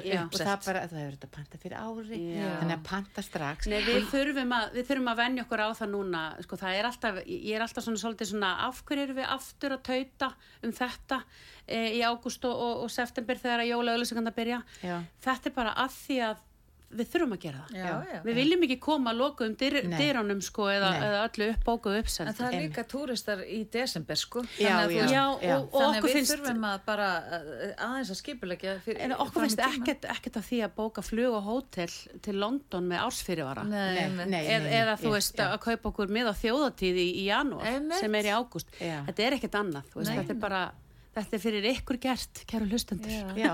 [0.00, 2.20] er og það bara, það er þetta panta fyrir ári
[2.60, 3.70] þannig að panta strax.
[3.70, 6.90] Nei, við þurfum, að, við þurfum að venja okkur á það núna, sko, það er
[6.90, 10.32] alltaf, ég er alltaf svona svolítið svona, af hverju erum við aftur að tauta
[10.64, 11.22] um þetta
[11.70, 14.62] í ágúst og, og, og september þegar að jóla auðlýsinganda byrja.
[14.84, 14.96] Já.
[15.26, 16.46] Þetta er bara að því að
[16.90, 17.76] við þurfum að gera það.
[17.78, 18.18] Já, já.
[18.24, 19.92] Við viljum ekki koma að lokuðum dyr, Nei.
[20.00, 22.32] dyrunum, sko, eða, eða öllu uppbókuðu En uppsend.
[22.40, 24.42] það er líka túristar í desember, sko.
[24.58, 26.34] Já, Þannig að og, og Þannig að við finnst...
[26.34, 27.54] þurfum að bara uh,
[27.86, 31.46] aðeins að skipulegja fyrir En okkur finnst ekkert, ekkert að því að bóka flug og
[31.46, 33.66] hótel til London með ársfyrirvara.
[33.70, 35.46] Eða þú veist já.
[35.46, 39.38] að kaupa okkur með á þjóðatíð í, í janúar sem er í ágúst þetta er
[39.38, 40.68] ekkert annað, þetta er bara
[41.16, 43.30] þetta er fyrir ykkur gert, kæru hlustendur Já.
[43.38, 43.52] já,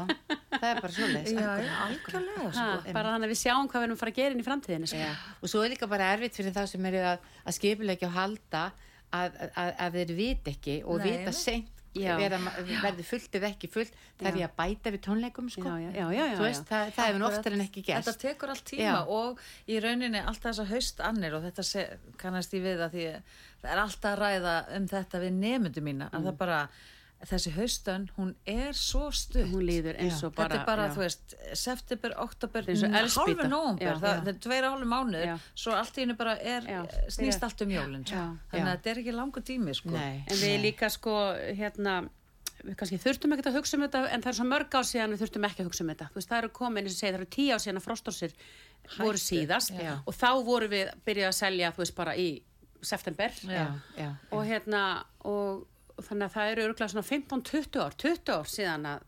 [0.57, 1.07] það er bara
[1.87, 2.97] algjörlega, ha, sko.
[2.97, 4.91] bara þannig að við sjáum hvað við erum að fara að gera inn í framtíðinni
[4.93, 5.13] sko.
[5.41, 8.67] Og svo er líka bara erfitt fyrir það sem eru að, að skipulegja og halda
[9.17, 13.95] að, að, að þeir vit ekki og Nei, vita seint verður fullt eða ekki fullt
[14.19, 15.65] það er ég að bæta við tónleikum sko.
[15.65, 18.21] já, já, já, já, já, Þú veist, það, það hefur oftar en ekki Þetta gerst
[18.25, 18.99] tekur allt tíma Já.
[19.17, 21.87] og í rauninni alltaf þessa haust annir og þetta se,
[22.21, 23.07] kannast ég við að því
[23.63, 26.61] það er alltaf að ræða um þetta við nemyndu mína að það bara,
[27.25, 30.27] þessi haustön hún er svo stutt hún líður eins Já.
[30.29, 30.93] og bara þetta er bara, já.
[30.93, 33.95] þú veist, september, oktober er nómber, Já.
[34.03, 35.37] það, er tveira hálfu mánuður Já.
[35.55, 36.83] svo allt í hennu bara er, Já.
[37.09, 38.25] snýst Byrja- allt um jólinn sko.
[38.53, 39.91] Þannig að þetta er ekki langur tími sko.
[39.91, 41.15] Nei, en við líka sko
[41.57, 41.97] hérna
[42.67, 45.13] við kannski þurftum ekkert að hugsa um þetta en það er svo mörg ár síðan
[45.15, 47.21] við þurftum ekki að hugsa um þetta veist, það eru komin, eins og segja, það
[47.21, 48.33] eru tíu ár síðan að frostórsir
[48.97, 49.93] voru síðast Já.
[50.07, 52.29] og þá voru við byrjað að selja, þú veist, bara í
[52.83, 54.83] september já, já, og hérna
[55.25, 55.67] og
[56.03, 59.05] þannig að það eru örgulega svona 15-20 ár 20 ár síðan að,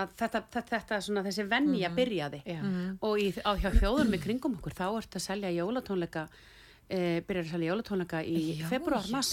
[0.00, 2.42] að þetta, þetta, þetta svona þessi venja byrjaði.
[2.46, 2.60] Já.
[3.06, 6.26] og í, á hjá þjóðurum í kringum okkur þá ertu að selja jólatónleika
[6.88, 9.32] e, byrjar að selja jólatónleika í februar, mars,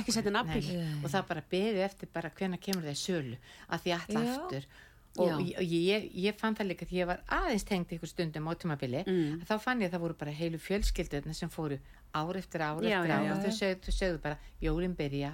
[0.00, 0.60] ekki setja Nei,
[1.04, 4.34] og það bara beðið eftir bara hvenær kemur í sölu að því alla Já.
[4.40, 4.68] aftur.
[5.16, 8.52] Og ég, ég, ég fann það líka því ég var aðeins tengt ykkur stundum á
[8.52, 9.38] tímabili Mm.
[9.40, 11.78] að þá fann ég að það voru bara heilu fjölskyldurna sem fóru
[12.12, 15.30] ár eftir ár eftir já, ár já, og þau sögðu, bara jólin byrja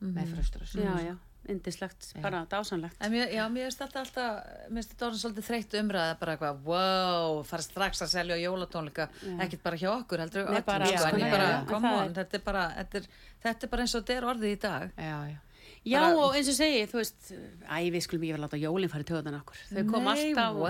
[0.00, 1.14] með fröstur og já, já,
[1.52, 5.48] indislegt, bara dásanlegt En mér, já, mér finnst þetta alltaf, mér finnst þetta orðin svolítið
[5.48, 9.08] þreytt umræða, bara eitthvað, wow, fara strax að selja jólatónleika,
[9.44, 11.64] ekkert bara hjá okkur, heldur Nei, bara sko, bara, já, já.
[11.68, 13.08] come En það on, þetta er bara, þetta er,
[13.44, 14.94] þetta er bara eins og þetta er orðið í dag.
[14.96, 15.40] já, já.
[15.84, 17.26] Já Bara- og eins og segi, þú veist,
[17.68, 19.58] æ við skulum ég vel láta jólinn fara í töðan okkur.
[19.68, 20.68] Þau kom Nei, alltaf wow,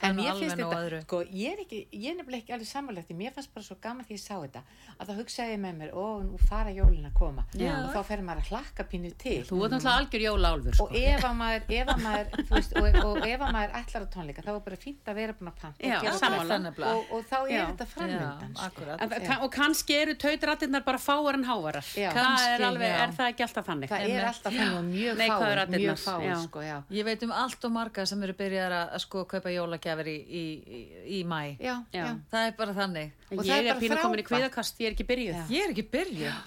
[0.00, 1.00] En alveg finnst þetta, öðru.
[1.04, 4.06] sko, ég er ekki, ég er nefnilega ekki alveg samanlegt mér fannst bara svo gaman
[4.08, 4.62] því ég sá þetta
[4.98, 7.74] að þá hugsaði ég með mér, ó, nú fara jólin að koma Já.
[7.84, 10.84] og þá fer maður að hlakka pínu til Þú ert náttúrulega algjör jólálfur, sko.
[10.84, 14.00] og ef að maður, ef að maður, þú veist, og, og ef að maður ætlar
[14.00, 16.08] á tónleika þá er bara fínt að vera búin að panta Já, og,
[16.80, 17.64] og, og þá er Já.
[17.68, 18.52] þetta framöndan
[19.28, 21.84] kann, og kannski eru tautrættirnar bara fáar en hávarar.
[21.94, 22.08] Já.
[22.10, 22.60] það Kannski, er
[22.94, 23.88] er það ekki alltaf þannig?
[24.54, 26.36] Það er og mjög fáir raddirnar, mjög fáir, já.
[26.46, 29.50] sko, já Ég veit um allt og marga sem eru byrjar að, að sko kaupa
[29.54, 30.44] jólagjafir í, í,
[30.78, 30.80] í,
[31.18, 31.40] í mæ.
[31.60, 32.04] já, Já.
[32.04, 33.12] já, Það er bara þannig.
[33.30, 34.30] Og Ég er er bara pínu komin í frábært.
[34.32, 35.38] kvíðakast, ég er ekki byrjuð.
[35.50, 36.42] Ég er ekki byrjuð.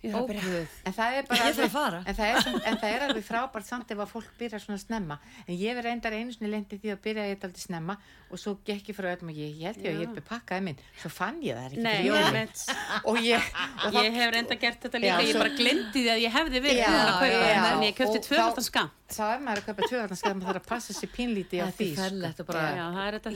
[0.00, 0.60] Ég þarf að byrja.
[0.88, 1.98] En það er bara Ég þarf að fara.
[2.08, 5.18] En það er, en það er alveg frábært samt ef að fólk byrja svona snemma.
[5.44, 7.98] En ég verið reyndar einu sinni lendi því að byrja ég aldrei snemma
[8.30, 10.62] Og svo gekk ég frá öllum og ég, ég held ég að ég er pakkaði
[10.62, 10.78] minn.
[11.02, 12.58] Svo fann ég það ekki Nei, fyrir ég, veit,
[13.10, 13.42] Og ég,
[13.88, 16.30] og ég hef reynda gert þetta líka, Já, ég svo- bara glemdi því að ég
[16.36, 18.88] hefði verið að kaupa þetta, en ég köpti og tvöfaldan þá- skam.
[19.10, 21.88] Þá er maður að kaupa tvöðarnaskað maður þarf að passa sér pínlítið á Þetta því
[21.90, 23.34] er fellegt og bara, Já, það er þetta að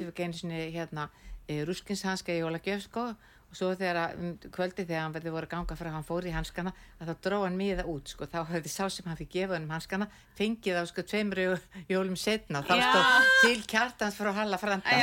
[0.00, 1.19] hafa
[1.50, 1.58] þér ánæg.
[1.58, 1.58] Já.
[1.58, 2.32] Já, mamma fekk nú einu sinni, sko, eða pappi fekk einu sinni hérna e, ruskinshanska
[2.32, 3.04] í jólagjöf, sko,
[3.50, 6.70] og svo þegar um, kvöldi þegar hann verði voru ganga frá hann fór í hanskana,
[7.00, 9.66] að þá dró hann miða út, sko, þá hefði sá sem hann fikk gefa hann
[9.66, 10.06] um hanskana,
[10.38, 11.58] fengið á, sko, tveimur jó-
[11.90, 12.86] jólum setna, þá Já.
[12.86, 13.06] stóð
[13.42, 14.86] til kjartans frá Halla Franda.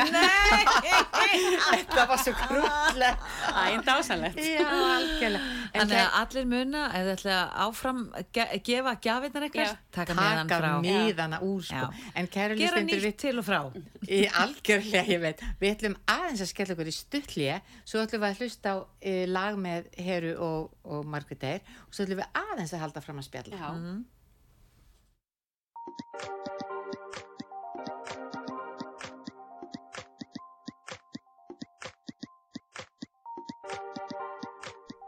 [1.28, 3.18] Þetta var svo krúllega.
[3.52, 4.40] Æ, en dásanlegt.
[4.40, 5.44] Já, algjörlega.
[5.74, 8.00] En Þannig að allir muna, ef þið ætla að áfram
[8.36, 10.72] ge gefa gjafirnar eitthvað, taka taka frá.
[10.86, 11.86] miðana úr, sko.
[12.34, 12.54] Gera
[12.88, 13.60] nýtt til og frá.
[14.08, 14.10] Í
[14.44, 15.40] algjörlega, ég veit.
[15.62, 19.04] Við ætlum aðeins að skella okkur í stuttlið, svo ætlum við að hlusta á e,
[19.30, 23.20] lag með Heru og, og Margrét Eir og svo ætlum við aðeins að halda fram
[23.24, 23.56] að spjalla.
[23.58, 23.70] Já.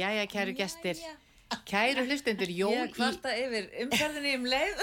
[0.00, 1.00] Jæja, kæru gestir.
[1.66, 4.82] Kæru hlustendur, jól Ég í, kvarta yfir umferðinni um leið.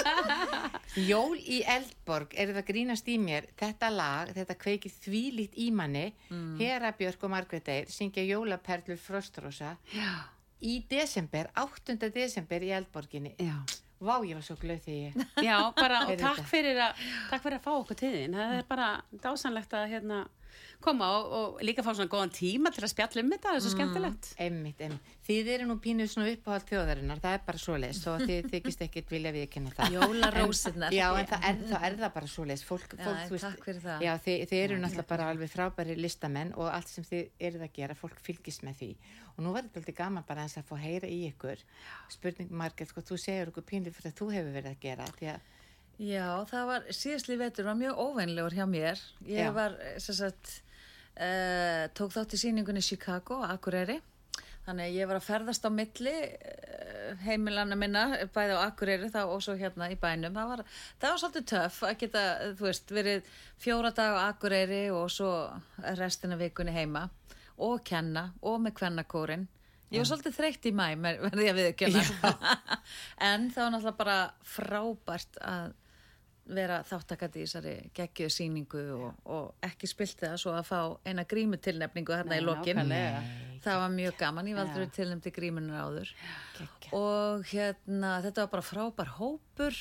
[1.10, 6.04] jól í Eldborg, eru það grínast í mér, þetta lag, þetta kveikið þvílít í manni,
[6.30, 6.52] Mm.
[6.60, 9.72] Hera Björk og Margrét Eir syngja jólaperlur Frostrósa
[10.62, 11.96] í desember, 8.
[12.14, 13.34] desember í Eldborginni.
[13.38, 13.56] já.
[14.00, 15.16] Vá, ég var svo glöð því ég.
[15.44, 18.36] Já, bara og takk fyrir, að, takk fyrir að fá okkur til þín.
[18.38, 18.86] Það er bara
[19.26, 20.20] dásanlegt að hérna,
[20.80, 23.64] koma og, og líka fá svona góðan tíma til að spjalla um þetta, það er
[23.64, 24.30] svo skemmtilegt.
[24.40, 25.14] Einmitt, einmitt.
[25.30, 28.84] Þið eru nú pínuð svona uppáhald þjóðarinnar, það er bara svoleiðis, þó að þið þykist
[28.86, 29.96] ekkit vilja viðkynna það.
[29.96, 30.96] Jólarósirnar.
[30.96, 32.64] Já, en það er, það er það bara svoleiðis.
[32.66, 34.04] Fólk, Já, fólk, þú takk fyrir það.
[34.06, 37.74] Já, þið, þið eru náttúrulega bara alveg frábæri listamenn og allt sem þið eruð að
[37.78, 38.90] gera, fólk fylgist með því.
[39.36, 41.62] Og nú var þetta alltaf gaman bara eins að fá að heyra í ykkur.
[42.12, 45.30] Spurning, Margrét, sko, þú segir okkur pínlið fyrir að þú hefur verið að gera, því
[45.36, 45.48] að,
[46.00, 49.00] Já, það var, síðastli vetur var mjög óveinlegur hjá mér.
[49.28, 49.52] Ég Já.
[49.52, 50.52] var, sem sagt,
[51.12, 53.98] uh, tók þátt í sýningunni Chicago, Akureyri.
[54.64, 59.20] Þannig að ég var að ferðast á milli uh, heimilana minna, bæði á Akureyri þá
[59.26, 60.38] og svo hérna í bænum.
[60.38, 60.62] Það var,
[61.02, 62.24] það var svolítið töff að geta,
[62.56, 63.28] þú veist, verið
[63.60, 65.34] fjóra dag á Akureyri og svo
[66.00, 67.10] restina vikunni heima
[67.60, 69.44] og kenna og með kvennakórin.
[69.90, 72.32] Ég var svolítið þreytt í mæ, verði ég að viðkjöna.
[73.28, 75.76] en það var náttúrulega bara frábært að
[76.50, 81.24] vera þáttakandi í þessari geggjöðu sýningu og, og ekki spilt það svo að fá eina
[81.30, 82.80] grímutilnefningu þarna í Nei, lokin.
[82.80, 83.22] nákvæmlega.
[83.64, 84.92] Það var mjög gaman, ég aldrei Já.
[84.96, 86.12] tilnefndi grímunar áður.
[86.58, 86.92] geggja.
[86.96, 89.80] Og hérna, þetta var bara frábær hópur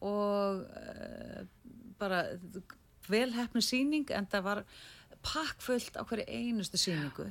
[0.00, 1.42] og uh,
[1.98, 2.22] bara
[3.08, 4.62] velhefnu sýning en það var
[5.24, 7.26] pakkfullt á hverju einustu sýningu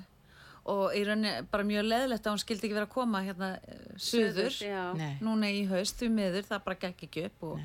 [0.67, 3.49] og í rauninni bara mjög leðlegt að hún skildi ekki vera að koma hérna
[3.95, 4.81] suður Já.
[4.99, 5.13] Nei.
[5.23, 7.61] núna í haust því miður, það bara gekk ekki upp og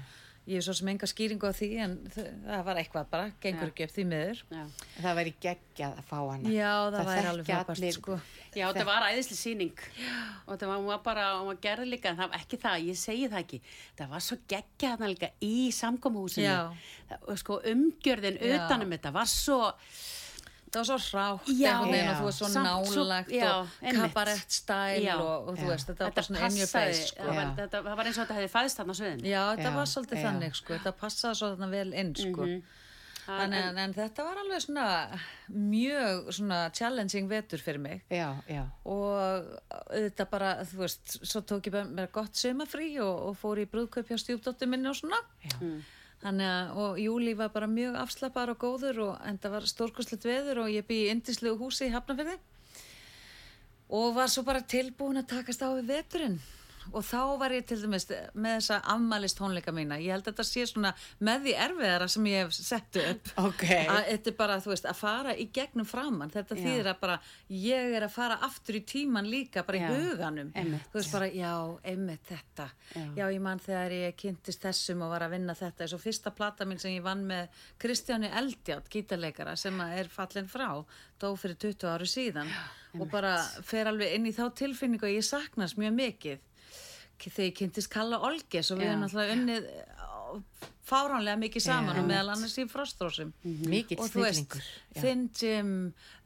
[0.47, 3.71] ég er svo sem enga skýringu á því en það var eitthvað bara, gengur Já.
[3.71, 4.63] ekki upp því miður Já.
[5.05, 6.51] það væri geggjað að fá hana.
[6.51, 8.17] Já, það væri alveg frábært, sko.
[8.53, 9.85] Já, þetta var æðisli sýning
[10.47, 13.45] og þetta var, var bara, hún var gerð líka það ekki það, ég segi það
[13.45, 13.61] ekki
[14.01, 16.59] það var svo geggja þarna líka í samkomuhúsinu Já.
[17.13, 18.57] Það- og sko umgjörðin Já.
[18.59, 19.61] utanum þetta var svo
[20.73, 21.73] það var svo rátt Já.
[21.73, 22.19] einhvern veginn og Já.
[22.19, 22.49] þú veist svo
[23.33, 25.15] já, og kabarett stæl Já.
[25.17, 25.73] og, og þú Já.
[25.73, 27.23] veist, þetta var bara svona face sko.
[27.23, 27.55] það, var, Já.
[27.59, 30.19] þetta, það var eins og þetta hefði fæðist þarna sviðin Já, þetta Já, var svolítið
[30.19, 30.25] já.
[30.29, 32.49] þannig sko, þetta passaði svo þarna vel inn sko.
[33.23, 34.87] Þannig, en, en þetta var alveg svona
[35.55, 38.65] mjög svona challenging vetur fyrir mig Já, já.
[38.83, 39.47] og
[39.93, 44.11] þetta bara, þú veist, svo tók ég bara gott sumafrí og, og fór í brúðkaup
[44.11, 45.21] hjá stjúpdóttir minni og svona.
[45.47, 45.85] Þannig
[46.23, 50.65] að, og júli var bara mjög afslappar og góður og en það var stórkostlegt veður
[50.65, 52.39] og ég bý í indislegu húsi í Hafnafyrði
[53.93, 56.39] og var svo bara tilbúin að takast á við veturinn
[56.93, 60.47] og þá var ég til dæmis með þessa afmælist tónleika mína ég held að þetta
[60.49, 60.91] sé svona
[61.23, 63.63] með því erfiðara sem ég hef sett upp Ok.
[63.71, 66.63] að þetta er bara, þú veist, að fara í gegnum framann þetta Já.
[66.67, 67.19] þýðir að bara
[67.63, 69.89] ég er að fara aftur í tíman líka bara Já.
[69.93, 70.89] í huganum Einmitt.
[70.93, 71.53] þú veist bara, já,
[71.85, 73.07] einmitt þetta Já.
[73.23, 76.65] já, ég man þegar ég kynntist þessum og var að vinna þetta og fyrsta plata
[76.65, 77.49] mín sem ég vann með
[77.79, 80.69] Kristjáni Eldjátt, gítarleikara sem er fallin frá,
[81.21, 82.49] dó fyrir 20 áru síðan
[82.99, 86.39] og bara fer alveg inn í þá tilfinningu að ég saknast mjög mikið
[87.31, 89.69] þegar ég kynntist Kalla Olges og við erum náttúrulega unnið
[90.03, 90.41] á-
[90.83, 93.31] fáránlega mikið saman og meðal annars í frostrósum.
[93.45, 94.63] Þú veist, snillingur.
[94.99, 95.71] Finn Jim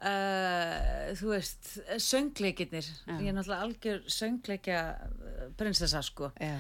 [0.01, 1.71] uh, þú veist
[2.03, 2.89] söngleikirnir,
[3.21, 6.33] ég er náttúrulega algjör söngleikja uh, prinsessa sko.
[6.41, 6.57] Já.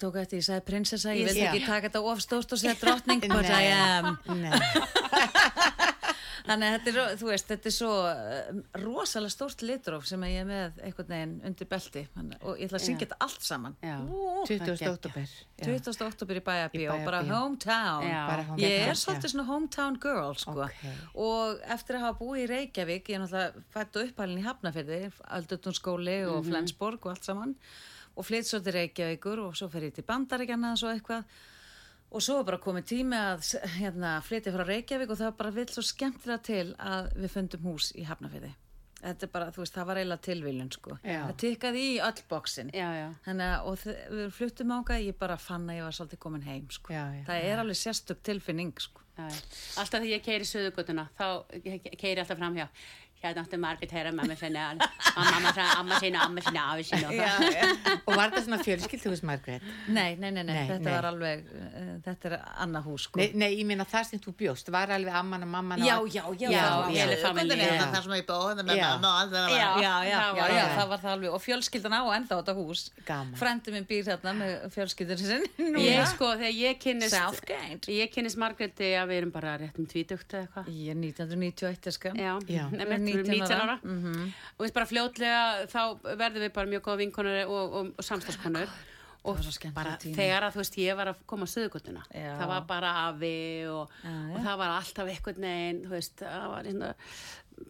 [0.00, 1.50] tók eftir, ég sagði prinsessa, ég Ég- Já.
[1.52, 4.18] ekki taka þetta of stórt og segja drottning but I am.
[4.32, 4.58] Nei.
[6.44, 10.42] Þannig að þetta er, þú veist, þetta er svo uh, rosalega stórt litróf sem ég
[10.42, 13.76] er með einhvern veginn undir belti Þannig- og ég ætla að syngja þetta allt saman.
[13.80, 14.66] Ú, 20.
[14.68, 14.92] geggjað.
[14.98, 15.32] oktober.
[15.64, 16.04] 20.
[16.08, 18.04] oktober í Bæjabíó, Í bara hometown.
[18.12, 20.58] Bara Ég er svolítið svona hometown girl, sko.
[20.66, 20.84] Ok.
[21.24, 25.00] Og eftir að hafa búið í Reykjavík, ég er náttúrulega fætt og upphælinn í Hafnafyrði,
[25.38, 26.50] Aldurtunskóli og Mhm.
[26.52, 27.56] Flensborg og allt saman.
[28.16, 31.24] Og flytt svo til Reykjavíkur og svo fer ég til Bandaríkjana og svo eitthvað.
[32.14, 35.54] Og svo er bara komið tími að hérna, flytja frá Reykjavík og það var bara
[35.56, 38.52] vill svo skemmtilega til að við fundum hús í Hafnafyrði.
[39.04, 40.94] Þetta er bara, þú veist, það var eiginlega tilviljun, sko.
[41.04, 41.18] Já.
[41.26, 42.70] Það tikkaði í öll bóksin.
[42.72, 43.08] Já, já.
[43.26, 46.70] Þannig að, og við fluttum ángað, ég bara fann að ég var svolítið komin heim,
[46.72, 46.94] sko.
[46.94, 49.02] Já, já, það er alveg sérstök tilfinning, sko.
[49.18, 49.42] Já, já.
[49.82, 51.26] Alltaf þegar ég keiri söðugötuna, þá
[52.00, 52.64] keiri alltaf fram hjá.
[53.24, 54.64] Hérna áttu Margrét heyra mamma sinna,
[55.16, 57.08] mamma sinna, amma sinna, amma sinna, afi sinna.
[58.04, 59.64] og var þetta svona fjölskyldhús, Margrét?
[59.88, 60.92] Nei, nei, nei, þetta nei.
[60.92, 63.22] var alveg, uh, þetta er annað hús, sko.
[63.22, 65.96] Nei, nei, ég meina það sem þú bjóst, var alveg amman og mamman og Já,
[66.04, 67.08] já, já, Já, já, já.
[67.14, 67.86] já, family, já, já.
[67.94, 68.26] það sem ég
[68.64, 68.88] með Já.
[68.92, 70.74] mamma og allt það Já, já, já, það já, var það.
[70.78, 73.34] það var það alveg og fjölskyldan á ennþá þetta hús Gaman.
[73.40, 78.90] frendi minn býr þarna með fjölskyldan sinn Ég sko, þegar ég Self-gained ég kynnist Margréti
[78.98, 80.70] að við erum bara rétt um tvítugt eða eitthvað.
[80.74, 82.12] Ég er 1991 sko
[83.14, 83.28] Já, Já.
[83.28, 83.76] einmitt, við erum 19 19 ára.
[83.78, 85.82] ára og veist bara fljótlega þá
[86.24, 88.68] verðum við bara mjög góða vinkonur og, og, og samstagskonur
[89.24, 89.38] og
[89.72, 90.14] bara tími.
[90.18, 92.34] þegar að þú veist ég var að koma að söðugutuna Já.
[92.36, 96.68] það var bara afi og, og það var alltaf eitthvað neginn þú veist, það var
[96.68, 96.90] svona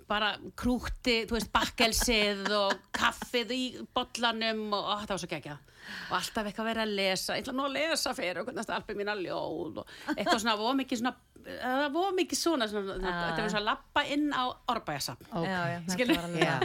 [0.08, 3.62] bara krúti, þú veist, bakkelsið og kaffið í
[3.96, 5.70] bollanum og ó, það var svo geggjað
[6.08, 8.96] og alltaf eitthvað verið að lesa, ég ætla nú að lesa fyrir og hvernig alveg
[9.00, 11.14] mína ljóð og eitthvað svona, voru mikið svona
[11.44, 13.18] það voru mikið svona, svona Ah.
[13.28, 15.44] þetta var svona að lappa inn á Árbæjasafn Ok.
[15.44, 16.16] Já, já, þetta Skilur?
[16.16, 16.56] var Já,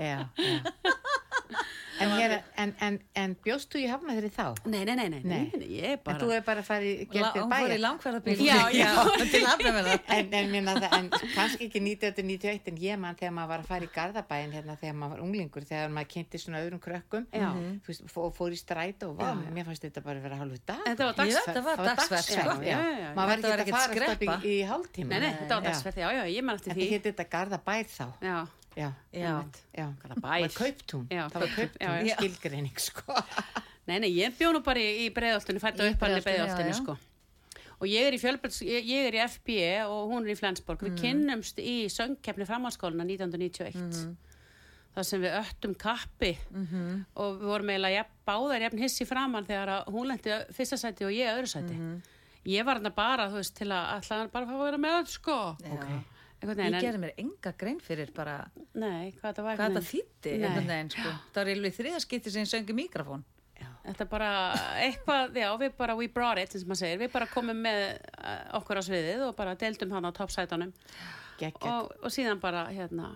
[0.00, 0.62] já, já.
[2.00, 4.44] En, hér, en, en, en bjóst þú í hafna þeirri þá?
[4.64, 5.66] Nei, nei, nei, nei, nei, Nei.
[5.76, 7.82] ég er En bara þú hefur bara farið La, gert þér hún fór í bæja?
[7.82, 8.92] langferðarbíl Já, já.
[9.32, 13.50] til Hafnarfjörðar En, en, minna, það, en kannski ekki 1991 en ég man þegar maður
[13.52, 16.80] var að fara í Garðabæin hérna þegar maður var unglingur þegar maður kynnti svona öðrum
[16.88, 17.50] krökkum Já.
[17.84, 20.58] þú veist, fór, fór í stræt og vá, mér fannst þetta bara að vera hálfu
[20.72, 22.62] dag Þetta var Ég dagsferð veit, það var dagsverk, dagsferð, sko.
[22.64, 22.76] já.
[23.02, 23.96] Já, maður var ekki var að
[28.32, 29.44] fara já, já,
[29.76, 29.86] Já.
[30.08, 33.16] Það var kauptún, Já, það var Kauptún, skilgreining sko
[33.88, 36.70] nei, nei, ég bjó nú bara í, í breiðoltunni, fætt á Í uppalni Breiðholtinu, breiðoltunni,
[36.70, 36.82] já, já.
[36.82, 36.98] sko
[37.82, 40.84] Og ég er í fjölbjörns, ég, ég er í FBE og hún er í Flensborg.
[40.84, 40.92] Mhm.
[40.92, 43.74] Við kynnumst í söngkeppni framhalskóluna 1991.
[43.74, 44.12] Mhm.
[44.94, 46.30] Það sem við öttum kappi
[47.16, 51.32] og við vorum eiginlega báðar jafn hissi framann þegar hún lendi fyrsta sæti og ég
[51.32, 51.74] öðru sæti.
[51.74, 52.02] Mhm.
[52.46, 55.38] Ég var þarna bara, þú veist, til að ætla bara fá að vera með, sko.
[55.58, 55.70] Já.
[55.72, 56.04] Einhvern
[56.42, 58.38] Ég gerði mér enga grein fyrir bara
[58.74, 60.46] Nei, hvað þetta var hvað þetta þýtti Nei.
[60.48, 61.12] einhvern veginn sko.
[61.32, 63.24] Það var eiginlega þriðaskipti sem söngi mikrofón
[63.82, 64.30] Þetta er bara
[64.78, 67.80] eitthvað, já, við bara, we brought it, eins og maður segir, við bara komum með
[67.90, 70.72] uh, okkur á sviðið og bara deildum hann á toppsætunum
[71.40, 73.10] Gekket og, og síðan bara, hérna,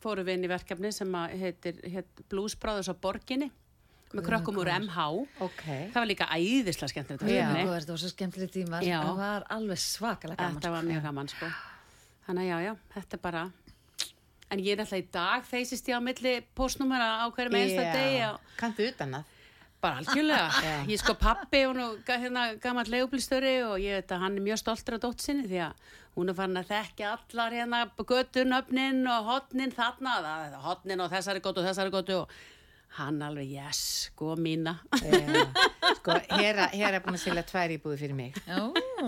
[0.00, 3.50] fórum við inn í verkefni sem að heitir, heit Blues Brothers á Borginni
[4.10, 5.02] með krökkum úr MH.
[5.44, 8.98] Ok Það var líka æðislega skemmtilegt Þetta var svo skemmtileg tímar Já.
[9.04, 10.90] Það var alveg svakalega gaman Þetta var sko.
[10.90, 11.50] mjög gaman, sko.
[12.26, 13.42] Þannig að já, já, þetta er bara...
[14.50, 18.22] En ég er alltaf í dag þeisist ég á milli postnúmera á hverjum einsta degi
[18.26, 19.36] og Kanntu utan að?
[19.80, 20.48] Bara algjörlega.
[20.90, 24.44] Ég er sko pappi og nú hérna gammal leigubilstöri og ég veit að hann er
[24.44, 25.86] mjög stoltur af dótt sinni því að
[26.18, 31.40] hún er farin að þekkja allar hérna göttunöfnin og hotnin þarna, það- hotnin og þessari
[31.46, 32.34] göttu og þessari göttu og
[32.98, 34.72] hann alveg, yes, sko mína.
[34.98, 35.44] Já,
[36.00, 38.58] sko, hér er búin að selja tvær íbúði fyrir mig Já,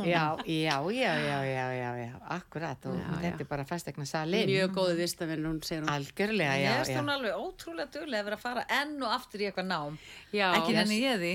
[0.07, 3.45] já, já, já, já, já, já, já, akkurat og Já, þetta já.
[3.47, 5.91] er bara fastegna salin Mjög góðu vistafinn, hún segir hún.
[5.97, 9.15] algjörlega, já, Ég veist já hún alveg ótrúlega duglega að vera að fara enn og
[9.19, 9.99] aftur í eitthvað nám
[10.33, 10.49] Já.
[10.61, 11.35] Ekki nenni ég því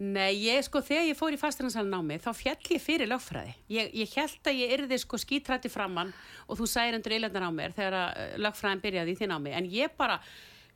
[0.00, 3.50] Nei, ég sko, þegar ég fór í fastinarsal námi, þá fjall ég fyrir lögfræði.
[3.68, 6.14] Ég, ég held að ég yrði sko skítrætti framann
[6.48, 9.52] og þú sæir undir eilendar á mér þegar að, uh, lögfræðin byrjaði í því námi.
[9.58, 10.16] En ég bara,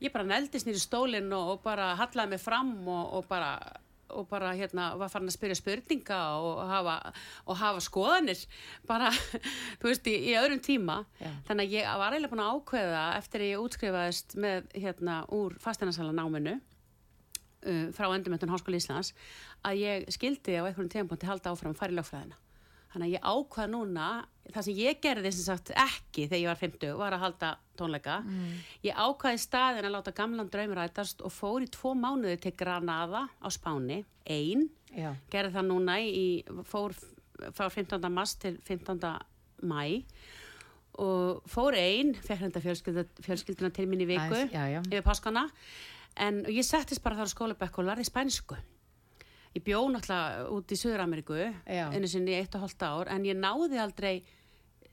[0.03, 3.57] ég bara neldist nýri stólinn og, og bara hallaði mig fram og, og bara
[4.15, 6.97] og bara hérna var farin að spyrja spurninga og hafa,
[7.49, 8.45] og hafa skoðanir
[8.89, 9.11] bara,
[9.81, 11.31] þú veist, í, í öðrum tíma Já.
[11.49, 15.59] þannig að ég var eiginlega búin að ákveða eftir að ég útskrifaðist með hérna úr
[15.63, 19.15] fastinarsala náminu uh, frá endurmöntun Háskóli Íslands
[19.65, 22.41] að ég skildi á einhverjum tímapunkti halda áfram að fara í lögfræðina.
[22.95, 24.09] Þannig að ég ákvað núna,
[24.55, 28.21] það sem ég gerði sem sagt ekki þegar ég var 50 var að halda tónleika.
[28.87, 33.25] Ég ákvaði staðin að láta gamlan draumur rætast og fór í tvo mánuði til Granada
[33.43, 36.27] á Spáni, ein, já, gerði það núna í,
[36.71, 36.95] fór
[37.57, 37.99] frá 15.
[38.15, 39.03] mars til 15.
[39.67, 39.83] mæ
[41.03, 44.81] og fór ein, fekk fjölskylda, fjölskylduna til í viku Aðeins, já, já.
[44.87, 45.49] yfir páskana
[46.15, 48.59] en ég settist bara þar á skólabekk og lærði spænsku
[49.55, 51.87] ég bjó náttúrulega út í Suður-Ameríku Já.
[51.95, 54.15] einu sinni í eitt og hálft ár en ég náði aldrei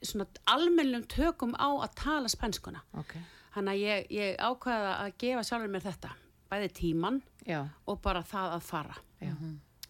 [0.02, 2.82] svona almennum tökum á að tala spænskuna.
[2.98, 3.16] Ok.
[3.56, 6.14] Þannig að ég, ég ákvaða að gefa sjálfur mér þetta
[6.52, 8.98] bæði tíman já, og bara það að fara.
[9.22, 9.36] Já,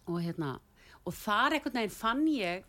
[0.06, 0.56] og hérna
[1.02, 2.68] og þar einhvern veginn fann ég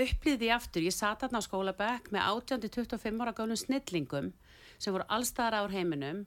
[0.00, 4.30] upplýði aftur, ég sat þarna á skólabekk með 18-25 ára gálum snillingum
[4.78, 6.24] sem voru allstaðar ár heiminum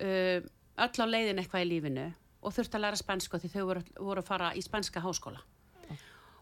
[0.00, 0.38] uh,
[0.80, 2.06] öll á leiðin eitthvað í lífinu
[2.40, 5.42] og þurfti að læra spænsku því þau voru, voru að fara í spænska háskóla.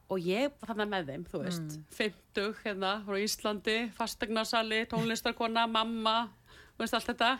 [0.09, 6.31] Og ég var þarna með þeim, þú veist, 50 hérna frá Íslandi, fastegnarsali, tónlistarkona, mamma,
[6.77, 7.33] þú veist allt þetta.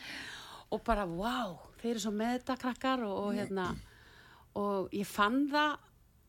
[0.77, 3.71] Og bara, wow, þeir eru svo með þetta krakkar og, og hérna.
[4.61, 5.79] Og ég fann það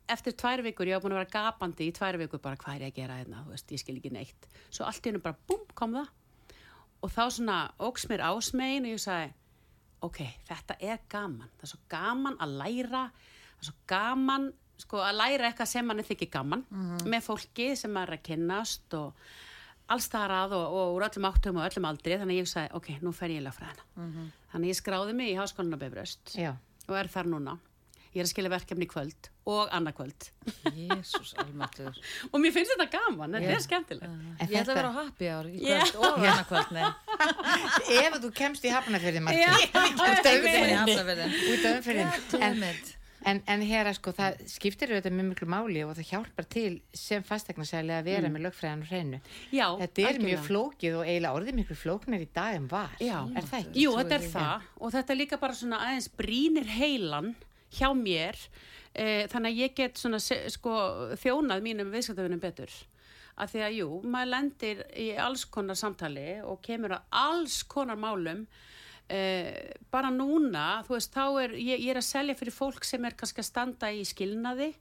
[0.10, 2.88] eftir tvær vikur, ég var búin að vera gapandi í tvær vikur bara hvað er
[2.88, 4.48] ég að gera hérna, þú veist, ég skil ekki neitt.
[4.70, 6.16] Svo allt í hennu bara, búm, kom það.
[7.04, 9.34] Og þá svona óks mér ásmegin og ég sagði,
[10.06, 15.02] ok, þetta er gaman, það er svo gaman að læra það er svo gaman sko,
[15.04, 16.66] að læra eitthvað sem mann er þykir gaman
[17.12, 19.30] með fólki sem maður er að kynnast og
[19.90, 22.18] alls þar að og, og úr öllum áttum og öllum aldri.
[22.22, 23.84] Þannig ég sagði, ok, nú fer ég í lögfræðina.
[24.52, 26.36] Þannig að ég skráði mig í háskólan á Bifröst
[26.88, 27.58] og er þar núna.
[28.20, 30.28] Ég er að skilja verkefni kvöld og annað kvöld.
[30.76, 31.96] Jésús almættur
[32.32, 34.20] og mér finnst þetta gaman, þetta er skemmtilegt.
[34.36, 36.86] En Ég ætla að vera á happy hour kvöld og annað kvöld nei,
[38.04, 38.76] ef þú kemst í
[39.40, 39.52] Já.
[41.50, 42.96] út af umferðinni
[43.28, 47.26] en, en, hér sko það skiptir auðvitað mjög miklu máli og það hjálpar til sem
[47.26, 49.20] fastegnarsæli að vera með lögfræðan og hreinu.
[49.52, 50.30] Já, þetta er algjörlega.
[50.30, 52.96] mjög flókið og eiginlega orðið miklu flóknar í dag en var.
[53.04, 53.18] Já.
[53.36, 53.84] er það ekki?
[53.84, 54.68] Jú, þetta er það.
[54.80, 57.34] Og þetta er líka bara svona aðeins brínir heilan
[57.76, 58.38] hjá mér
[58.94, 60.74] e, þannig að ég get svona se- sko,
[61.22, 62.74] þjónað mínum viðskiptafinum betur.
[63.40, 68.00] Að því að jú, maður lendir í alls konar samtali og kemur að alls konar
[68.00, 68.44] málum
[69.08, 69.22] e,
[69.92, 73.16] bara núna, þú veist, þá er ég, ég er að selja fyrir fólk sem er
[73.16, 74.74] kannski að standa í skilnaði.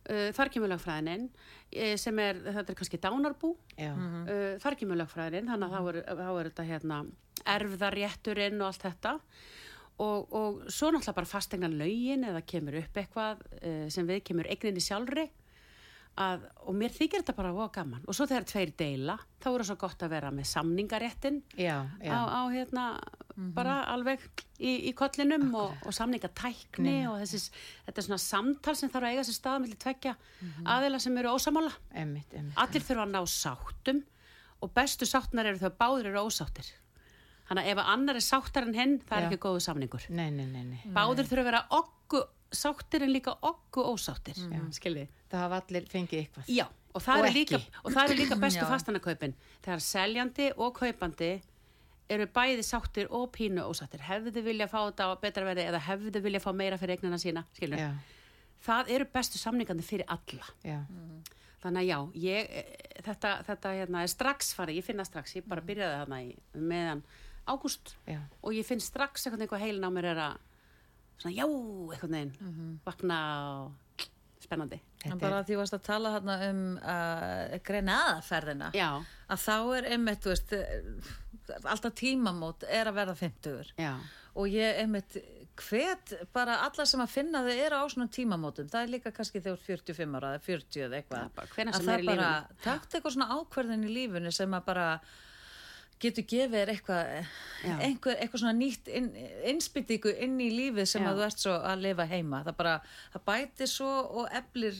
[0.00, 3.50] Uh, þar kemur lagfræðinin uh, sem er, þetta er kannski dánarbú.
[3.76, 3.90] Já.
[3.92, 7.00] uh, þar kemur lögfræðin þannig að þá er, þá er þetta hérna
[7.54, 9.12] erfðarétturinn og allt þetta
[10.00, 14.48] og, og svo náttúrulega bara fastegna lögin eða kemur upp eitthvað uh, sem við kemur
[14.50, 15.28] eigninni sjálfri
[16.20, 18.02] að, og mér þykir þetta bara voða gaman.
[18.08, 21.76] Og svo þegar tveir deila þá er það svo gott að vera með samningaréttin Já,
[22.02, 22.12] já.
[22.12, 22.86] á, á hérna
[23.56, 24.20] bara alveg
[24.58, 27.46] í, í kollinum og, og samningatækni og þessis,
[27.86, 30.14] þetta er svona samtal sem þarf að eiga sér stað með tvekja
[30.74, 31.72] aðeila sem eru ósamála
[32.60, 34.02] allir þurfa að ná sáttum
[34.60, 36.68] og bestu sáttnar eru þegar báðir eru ósáttir
[37.50, 39.28] þannig að ef að annar er sáttar en hinn það er Já.
[39.30, 40.78] ekki góðu samningur Nei, nei, nei, nei.
[40.94, 44.70] báðir þurfa að vera okku sáttir en líka okku ósáttir mm.
[44.74, 46.48] skiljið Það hafa allir fengið eitthvað.
[46.50, 48.68] Já, og það, Og er, líka, og það er líka bestu Já.
[48.70, 51.30] fastanakaupin þegar seljandi og kaupandi
[52.10, 55.82] eru bæði sáttir og pínu ósáttir hefðu þið vilja fá þetta á betra verði eða
[55.86, 57.78] hefðu þið vilja fá meira fyrir eignina sína skilur.
[57.78, 57.92] Já,
[58.66, 60.80] það eru bestu samningandi fyrir alla já.
[61.62, 65.46] þannig að já, ég, eh, þetta, þetta hérna, er strax farið, ég finna strax ég
[65.46, 67.04] bara byrjaði þarna í meðan
[67.50, 67.94] ágúst.
[68.08, 68.20] Já.
[68.42, 70.38] og ég finn strax eitthvað eitthvað heilin á mér er að
[71.20, 71.46] svona já,
[71.92, 73.18] eitthvað neginn vakna
[73.60, 74.06] og
[74.40, 74.80] spennandi.
[75.06, 78.70] En bara því þú varst að tala hérna um uh, greinaðaferðina.
[78.76, 78.88] Já,
[79.30, 80.80] að þá er einmitt, veist eh,
[81.60, 83.92] alltaf tímamót er að verða 50 já,
[84.34, 85.20] og ég einmitt
[85.60, 88.68] hvet bara alla sem að finna þau eru á svona tímamótum.
[88.72, 91.90] Það er líka kannski þegar þú ert 45 ára eða 40 eða eitthvað að sem
[91.90, 92.30] það bara
[92.64, 94.86] takt eitthvað svona ákverðin í lífinu sem að bara
[96.00, 97.12] getur gefið þér eitthvað
[97.64, 97.74] Já.
[97.84, 99.08] einhver, eitthvað svona nýtt inn,
[99.52, 101.10] innspýtingu inn í lífið sem Já.
[101.10, 102.74] að þú ert svo að lifa heima það bara,
[103.14, 103.90] það bætir svo
[104.20, 104.78] og eflir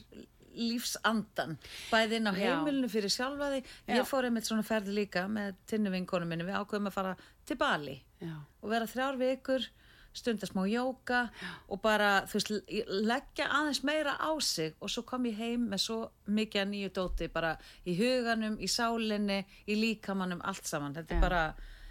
[0.61, 1.57] lífsandan
[1.91, 2.41] bæði inn á Já.
[2.41, 3.61] heimilinu fyrir sjálfa Já.
[3.95, 7.15] ég fór einmitt svona ferði líka með tinnu vinkonu minni, við ákveðum að fara
[7.47, 9.69] til Bali já, og vera þrjár vikur
[10.13, 11.25] stunda smá jóka
[11.71, 12.53] og bara, þú veist,
[13.07, 14.75] leggja aðeins meira á sig.
[14.81, 15.99] Og svo kom ég heim með svo
[16.31, 17.57] mikið að nýju dóti bara
[17.87, 20.97] í huganum, í sálinni í líkamannum, allt saman.
[20.99, 21.45] Þetta er bara,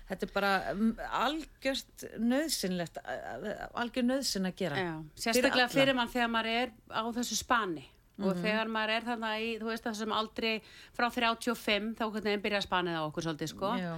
[0.09, 0.91] þetta er bara mm,
[1.21, 4.83] algjört nöðsynlegt algjör nöðsyn að gera.
[4.83, 4.93] Já.
[5.27, 7.87] sérstaklega fyrir mann þegar maður er á þessu spani.
[8.19, 10.57] Og þegar maður er þarna í, þú veist þessum aldrei
[10.91, 13.69] frá 35 þá hvernig einn byrja spanið á okkur svolítið sko.
[13.79, 13.93] Já.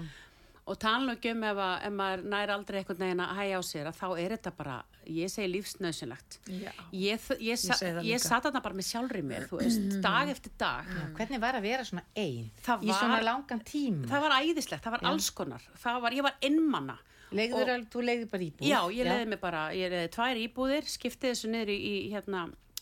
[0.71, 3.63] Og tala ekki um ef, að, ef maður nær aldrei einhvern veginn að hægja á
[3.67, 4.75] sér að þá er þetta bara,
[5.11, 6.71] ég segi lífsnöðsynlegt Já.
[6.95, 8.23] ég, ég, ég líka.
[8.23, 11.85] satt þarna bara með sjálfri mér þú veist, dag eftir dag Hvernig var að vera
[11.87, 14.07] svona ein Það í svona langan tíma?
[14.11, 16.97] það var æðislegt, það var alls konar það var, ég var innmanna
[17.31, 18.67] Legður alveg, þú legður bara íbúð?
[18.67, 22.41] Já, ég leiði mig bara, ég leiði tvær íbúðir, skiptið þessu niður í, í hérna,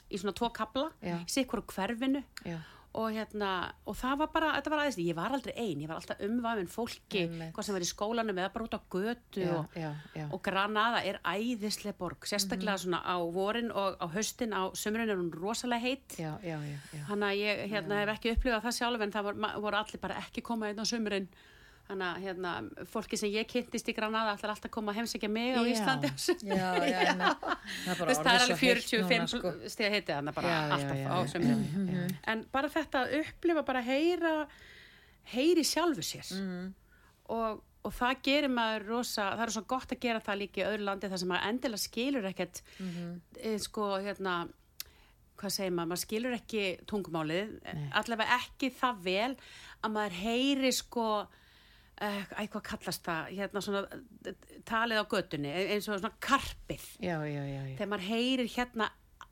[0.10, 1.20] í svona tvo kabla, Já.
[1.30, 2.58] sikkur hverfinu Já.
[2.98, 3.50] Og hérna,
[3.86, 6.70] og það var bara, þetta var aðeins, ég var aldrei ein, ég var alltaf umvæminn
[6.72, 7.52] fólki, Einmitt.
[7.54, 10.26] hvað sem var í skólanum eða bara út á götu Já, og, já, já.
[10.34, 15.22] og Granada er æðislega borg, sérstaklega svona á vorin og á haustin, á sömurinn er
[15.22, 16.18] hún rosalega heitt.
[17.06, 19.32] Þannig að ég hérna, hef ekki upplifað það sjálf en það
[19.62, 21.30] voru allir bara ekki koma einn á sömurinn.
[21.90, 22.50] Þannig að hérna,
[22.92, 25.70] fólki sem ég kynntist í Granada ætlar alltaf að koma að heimsækja mig á Já.
[25.72, 26.10] Íslandi.
[26.46, 29.54] Já, já, en það er það er alveg svo heitt 45 núna, sko.
[29.74, 32.14] steg heitið þannig bara Já, já, alltaf já, á já, sömurinn.
[32.34, 34.34] En bara þetta að upplifa bara að heyra,
[35.34, 36.30] heyri sjálfu sér.
[37.34, 40.68] Og, og það gerir maður rosa, það er svo gott að gera það líka í
[40.70, 42.62] öðru landi þar sem maður endilega skilur ekkert,
[43.42, 44.38] eh, sko, hérna,
[45.42, 47.58] hvað segir maður, maður skilur ekki tungumálið,
[47.98, 49.34] allavega ekki það vel
[49.82, 51.06] að maður heyri sko,
[52.00, 56.88] eitthvað kallast það, hérna svona eh, talið á götunni, eins og svona karpið.
[57.04, 58.90] Já, já, já, þegar maður heyrir hérna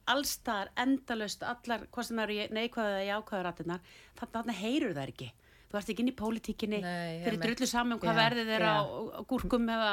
[0.08, 3.92] allstaðar endalaust allar, hvað sem eru neikvæða eða jákvæða rættunar,
[4.22, 5.30] þannig að heyrur það ekki.
[5.68, 8.80] Þú ert ekki inn í pólitíkinni þeir eru drullu saman um hvað verðið er á,
[8.88, 9.90] á gúrkum eða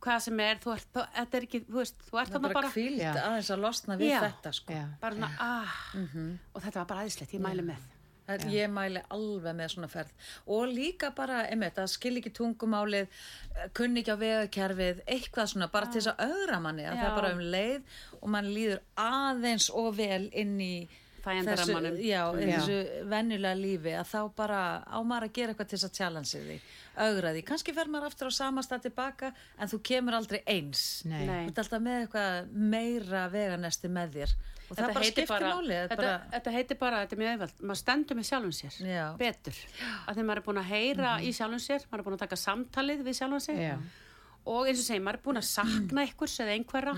[0.00, 0.62] hvað sem er.
[0.62, 3.98] Þú ert, er ekki, þú veist, þú ert er þarna bara kvíld aðeins að losna
[4.00, 4.80] við þetta sko.
[5.02, 5.76] Bara svona, ah.
[6.54, 7.84] Og þetta var bara aðeinslegt, ég mæli með
[8.28, 10.10] Það, ég mæli alveg með svona ferð.
[10.52, 13.22] Og líka bara, einmitt, að skilja ekki tungumálið
[13.76, 17.08] kunni ekki á vegakerfið eitthvað svona, bara til þess að augra manni að það Já.
[17.08, 20.74] er bara um leið og mann líður aðeins og vel inn í
[21.24, 21.96] Þægindarammanum.
[22.02, 22.76] já, þessu
[23.10, 26.58] venjulega lífi að þá bara á maður að gera eitthvað til þess að challenge því,
[27.06, 30.84] augra því kannski fer maður aftur á sama stað tilbaka en þú kemur aldrei eins
[31.08, 31.24] Nei.
[31.26, 31.42] Nei.
[31.46, 34.36] þú ert alltaf með eitthvað meira veganesti með þér
[34.68, 37.14] og það Þetta bara heitir skiptir máli það er þetta, bara, þetta heitir bara, þetta
[37.16, 39.04] er mjög auðvelt maður stendur með sjálfum sér Já.
[39.22, 39.60] betur
[40.04, 42.40] að því maður er búin að heyra í sjálfum sér maður er búin að taka
[42.42, 43.74] samtalið við sjálfum sér Já.
[44.44, 46.94] og eins og segir, maður er búin að sakna einhvers eða einhverra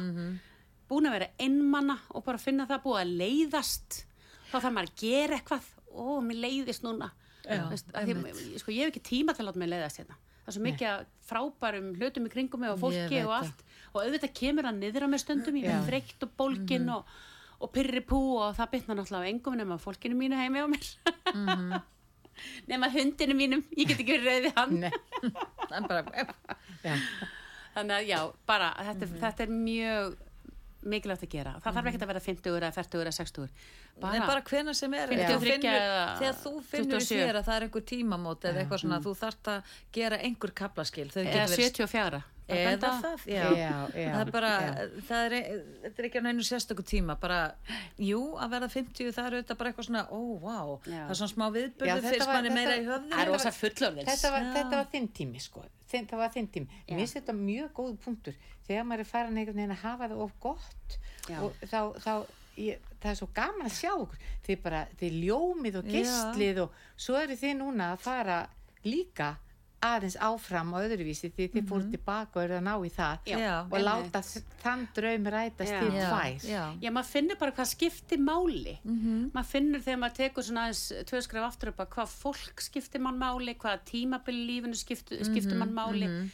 [0.90, 4.00] búin að vera einmanna og bara finna það búið að leiðast
[4.50, 5.68] þá þarf maður að gera eitthvað.
[5.90, 7.10] Ó, mér leiðist núna.
[7.44, 10.16] Já, Veist, að því, sko, ég hef ekki tíma til að láta mig leiðast hérna.
[10.40, 13.36] Það er svo mikið frábærum hlutum í kringum mig og fólki og það.
[13.38, 13.64] allt.
[13.94, 15.56] Og auðvitað kemur að niður á mig stundum.
[15.60, 16.94] Ég er þreytt og bólgin Mhm.
[16.94, 17.04] og,
[17.60, 20.86] og pyrri pú og það bytna náttúrulega á engum nema fólkinu mínu heimi á mér.
[21.34, 21.82] Mhm.
[22.70, 23.62] nema hundinu mínum.
[23.76, 24.90] Ég get ekki verið rauð við hann.
[25.70, 27.00] Það
[27.74, 29.14] þannig að já, bara þetta, Mhm.
[29.14, 30.16] er þetta er mjög
[30.82, 31.54] mikilvægt að gera.
[31.60, 33.48] Það þarf ekki að vera 50 eða 40 eða 60
[34.00, 35.58] Bara, Nei, bara hvena sem er 53
[36.20, 37.20] Þegar þú finnur, í 27.
[37.20, 41.08] þér að það er einhver tímamót eða eitthvað svona, þú þarft að gera einhver kaplaskil
[41.10, 43.42] eða getur verið 74 Það eða það, já.
[43.56, 44.86] Já, já, það er bara, já.
[45.08, 45.36] það er,
[45.84, 47.38] þetta er ekki á neinu sérstöku tíma, bara,
[47.98, 50.56] jú, að verða 50, það er auðvitað bara eitthvað svona, ó, vá,
[50.90, 51.02] Já.
[51.06, 53.10] það er svona smá Já, viðbörðu þetta fyrst var- manni meira þetta- í höfðu.
[53.14, 54.52] það er rosa fullorðins þetta var, Já.
[54.58, 56.94] þetta var þinn tími sko þinn, það var þinn tími, Já.
[56.94, 58.34] mér finnst þetta mjög góð punktur
[58.68, 60.98] þegar maður er farin einhvern veginn að hafa það of gott
[61.28, 61.40] Já.
[61.42, 62.12] og þá, þá
[62.60, 65.92] ég, það er svo gaman að sjá okkur þið bara, þið ljómið og Já.
[65.96, 68.38] gistlið og svo eru þið núna að fara
[68.84, 69.36] líka
[69.80, 73.38] aðeins áfram og öðruvísi því þið fóru tilbaka og eru að ná í það Já.
[73.40, 73.54] Já.
[73.64, 75.78] og láta þ- þann draum rætast Já.
[75.80, 76.64] til Já, tvær já.
[76.84, 78.74] Já, maður finnur bara hvað skiptir máli.
[78.84, 79.30] Mhm.
[79.32, 83.00] Maður finnur þegar maður tekur svona aðeins tvö skref aftur upp að hvað fólk skiptir
[83.00, 86.30] mann máli, hvað tímabil í lífinu skiptir, Mhm, skiptir mann máli.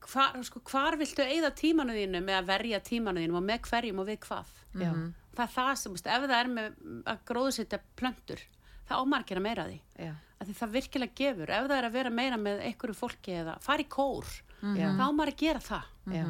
[0.00, 3.98] Hvar, sko, hvar viltu eigða tímanu þínu með að verja tímanu þínu og með hverjum
[4.00, 4.46] og við hvað?
[4.74, 4.92] Já.
[5.36, 6.72] Það er það sem, veist, ef það er með
[7.06, 8.40] að gróðsetja plöntur,
[8.88, 9.80] það ámar að meira því.
[9.98, 10.14] Já.
[10.40, 11.50] Því það virkilega gefur.
[11.52, 14.28] Ef það er að vera meira með einhverju fólki eða fara í kór,
[14.76, 14.86] Já.
[14.96, 15.90] þá ámar að gera það.
[16.16, 16.24] Já.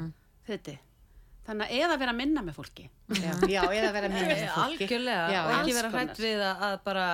[0.50, 0.74] Þetta.
[1.46, 2.84] Þannig að eða vera minna með fólki.
[3.10, 3.30] Já.
[3.48, 6.60] já, eða vera minna Eh, með fólki Algjörlega, já, og ekki vera hrætt við að,
[6.66, 7.06] að bara,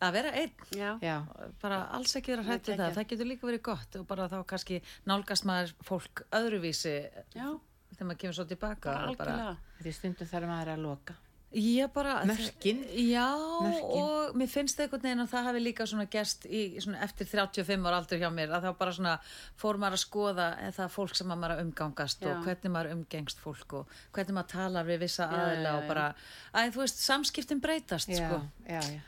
[0.00, 0.50] að vera einn.
[0.76, 0.90] Já.
[1.00, 1.14] já,
[1.62, 4.36] bara alls ekki vera hrætt við það það getur líka verið gott og bara þá
[4.52, 6.96] kannski nálgast maður fólk öðruvísi
[7.36, 7.46] Já,
[7.94, 9.56] þegar maður kemur svo tilbaka bara bara, algjörlega.
[9.84, 11.16] því stundum þarf maður að loka
[11.52, 12.84] já bara Mörkin.
[12.94, 13.26] já
[13.62, 14.02] Mörkin.
[14.02, 17.86] og mér finnst einhvern veginn að það hafi líka svona gerst í, svona eftir 35
[17.90, 19.16] ára aldur hjá mér að þá bara svona
[19.58, 22.30] fór maður að skoða eða það fólk sem að maður að umgangast Já.
[22.30, 25.88] og hvernig maður umgengst fólk og hvernig maður talar við vissa Já, aðila já, og
[25.90, 26.08] bara,
[26.54, 29.00] að þú veist, samskiptin breytast já, sko já, já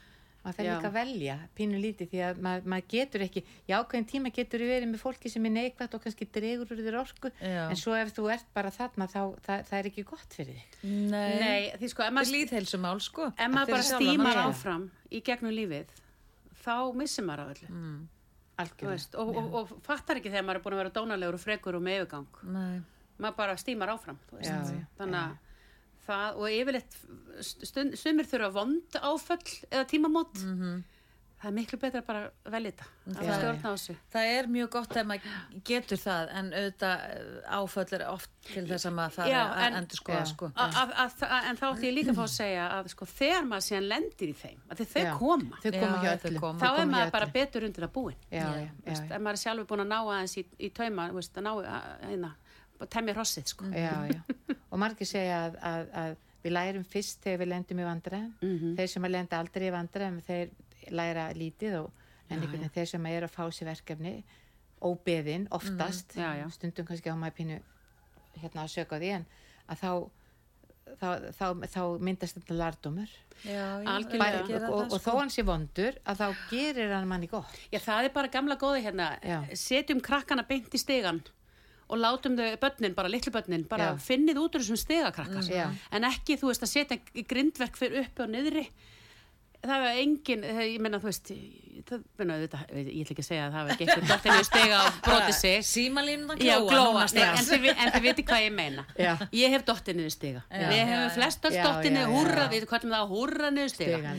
[0.42, 0.72] maður þarf Já.
[0.74, 4.64] líka að velja pínu lítið því að maður, maður getur ekki í ákveðin tíma getur
[4.66, 7.66] verið með fólki sem er neikvægt og kannski dregur úr þér orku Já.
[7.68, 10.88] en svo ef þú ert bara þarna þá það, það er ekki gott fyrir þig
[11.12, 14.42] Nei, Nei, því sko, ef þetta er maður, líðheilsumál sko ef maður bara mann.
[14.48, 15.94] áfram í gegnum lífið,
[16.64, 17.70] þá missir maður af öllu.
[17.72, 18.02] Mm.
[18.82, 21.78] Veist, og, og, og fattar ekki þegar maður er búin að vera dónalegur og frekur
[21.78, 22.36] og með yfirgang.
[22.54, 22.82] Nei.
[23.22, 25.32] Maður bara stímar áfram, Þannig að
[26.06, 26.96] það, og yfirleitt,
[27.98, 30.42] sumir þurfa vond áföll eða tímamót.
[30.46, 30.82] Mhm.
[31.42, 32.84] Það er miklu betra bara að velja þetta,
[33.18, 33.94] að Já, stjórna á þessu.
[34.12, 35.32] Það er mjög gott ef maður
[35.66, 39.78] getur það en auðvitað eh, áföll er oft til þess að maður Já, að en-
[39.80, 40.28] endur skoða Já.
[40.30, 40.50] sko.
[40.54, 40.92] Að, að,
[41.26, 43.88] að, en þá ætti ég líka að fá að segja að sko, þegar maður síðan
[43.90, 45.12] lendir í þeim, að þau Já.
[45.18, 46.14] koma, þau koma Já,
[46.62, 48.16] þá er maður bara betur undir að búin.
[48.30, 50.70] já, já, já, Veist, já, ef maður er sjálfur búin að ná aðeins í, í
[50.70, 52.41] tauma veist, að ná að, hérna, bara
[52.90, 53.70] temja hrossið sko.
[53.70, 54.20] já, já.
[54.70, 58.30] og margir segja að, að, að við lærum fyrst þegar við lendum í vandræðum.
[58.42, 58.76] Mhm.
[58.78, 60.54] þeir sem að lenda aldrei í vandræðum þeir
[60.90, 61.90] læra lítið og,
[62.32, 64.14] en veginn þeir sem eru að fá sér verkefni
[64.82, 66.16] óbeðin oftast.
[66.16, 66.46] Já, já.
[66.50, 67.60] stundum kannski á maður pínu
[68.40, 69.26] hérna að söka því en
[69.68, 69.92] að þá
[70.98, 72.56] þá, þá, þá myndast þetta
[73.42, 73.86] Já, já,
[74.48, 77.54] gera og, og þó hann sé vondur að þá gerir hann manni gott.
[77.72, 79.38] Já, það er bara gamla góði hérna, Já.
[79.58, 81.22] setjum krakkana beint í stegan
[81.92, 84.00] og látum þau börnin, bara litlu börnin, bara Já.
[84.00, 85.44] finnið út úr þessum stegakrakkar.
[85.52, 85.66] Já.
[85.92, 88.64] En ekki, þú veist, að setja grindverk fyrir uppi og niðri.
[89.62, 91.28] Það er engin, það- ég menna, þú veist,
[91.86, 94.46] það, menna, þetta, ég ætla ekki að segja að það var ekki einhver dottin í
[94.48, 95.64] stega og brotið sig.
[95.72, 98.84] Símalínunan Já, glóa, en, þið, vi- en þið viti hvað ég meina.
[98.98, 99.12] Já.
[99.38, 100.42] ég hef dottið niður stiga.
[100.50, 101.14] Já, við hefum já.
[101.16, 103.72] flest öll Já, dottið já, niður húrra, við kallum það húrra niður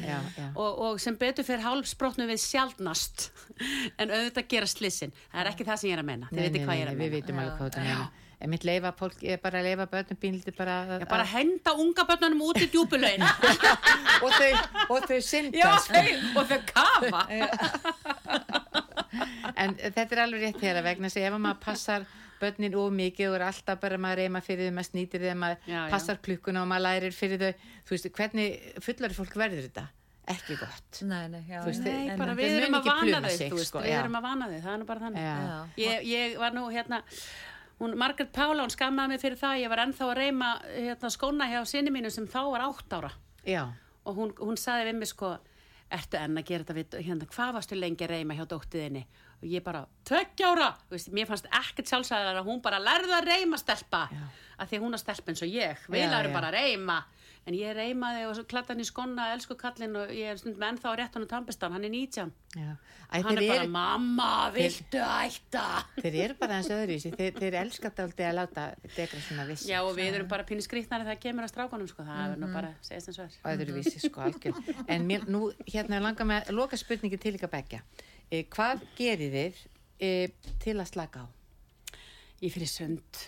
[0.07, 0.49] já.
[0.55, 3.29] Og, og sem betur fyrir hálfsbrotnum við sjálfnast
[3.99, 6.47] en auðvitað gera slissin það er ekki það sem ég er að meina, þið Nei,
[6.47, 9.69] viti nei, hvað ég er að við en mitt leifa fólk, ég er bara að
[9.69, 13.23] leifa börnum pínlítið bara, að- Já, bara henda unga börnunum út í djúpulögin
[14.25, 14.51] og, þau,
[14.97, 16.03] og þau syndans þau,
[16.41, 17.21] og þau kafa.
[19.55, 22.05] en þetta er alveg rétt þegar vegna þess að ef maður passar
[22.43, 25.59] börnin of mikið og er alltaf bara maður reyma fyrir þau, maður snýtir þau, maður
[25.69, 25.89] Já, já.
[25.93, 27.51] passar klukkuna og maður lærir fyrir þau
[27.87, 29.85] þú veist, hvernig fullari fólk verður þetta?
[30.33, 31.57] ekki gott Nei, nei, já.
[31.59, 33.97] Þú veist, nei, en við munu erum að vana veist, sko, við já.
[33.99, 35.25] erum að vana þau, það er nú bara þannig.
[35.25, 35.33] Já.
[35.43, 35.57] Já.
[35.83, 36.99] Ég, ég var nú hérna,
[37.83, 41.49] hún, Margaret Pála, hún skammaði mig fyrir það, ég var ennþá að reyma hérna, skóna
[41.51, 43.11] hjá sinni mínu sem þá var átt ára.
[43.45, 43.65] já,
[44.03, 45.37] Og hún, hún saði við mig sko,
[45.93, 49.03] ertu enn að gera þetta við, hérna, hvað varstu lengi að reyma hjá dóttiðinni?
[49.43, 49.85] Og ég bara,
[50.91, 54.07] veist, mér fannst ekkert sjálfsæðar að hún bara lærði að reyma stelpa.
[54.11, 54.25] Já.
[54.57, 56.97] Af því að hún er stelpa eins og ég, við lærum bara að reyma.
[57.43, 61.17] En ég reymaði og hann í skonna, elsku kallinn og ég er stundum ennþá rétt
[61.17, 62.31] hann á tambistan, hann er 19.
[62.55, 62.69] já.
[63.11, 65.65] Æ, hann er bara, eru, mamma, viltu ætta?
[65.97, 68.65] þeir eru bara eins öðru þeir, þeir elska dálítið að láta
[68.95, 72.07] degra svona viss Já, og við erum bara pínu skrýtnari þegar kemur að strákunum, sko,
[72.07, 73.37] það er nú bara, segist eins og er.
[73.53, 77.83] öðruvísi sko algjör en mér, nú hérna langar með að loka spurningi til ykkar begja
[78.31, 79.63] e, hvað gerir þið
[79.99, 80.13] e,
[80.63, 81.33] til að slaka á?
[82.43, 83.19] Ég fyrir sund.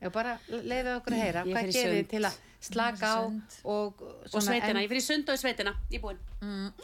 [0.00, 3.20] Já, bara leiðu okkur að heyra, Ég hvað gerir þið til að slaka á
[3.64, 4.02] og
[4.32, 6.20] Og sveitina, ég fyrir sund og í sveitina, ég búinn.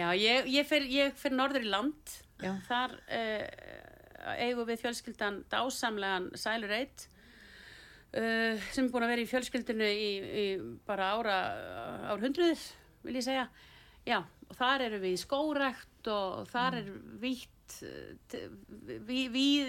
[0.00, 2.12] Já, ég, ég fyrir ég fer norður í land.
[2.40, 2.52] Já.
[2.68, 3.46] Þar uh,
[4.38, 7.08] eigum við fjölskyldan dásamlegan Sælur Eitt.
[8.10, 10.10] Uh, sem er búin að vera í fjölskyldinu í,
[10.42, 10.44] í
[10.86, 11.38] bara ára
[12.14, 12.62] árhundruðir,
[13.06, 13.48] vil ég segja.
[14.08, 16.88] Já, og þar eru við í skórækt og þar er
[17.20, 18.46] vítt eh,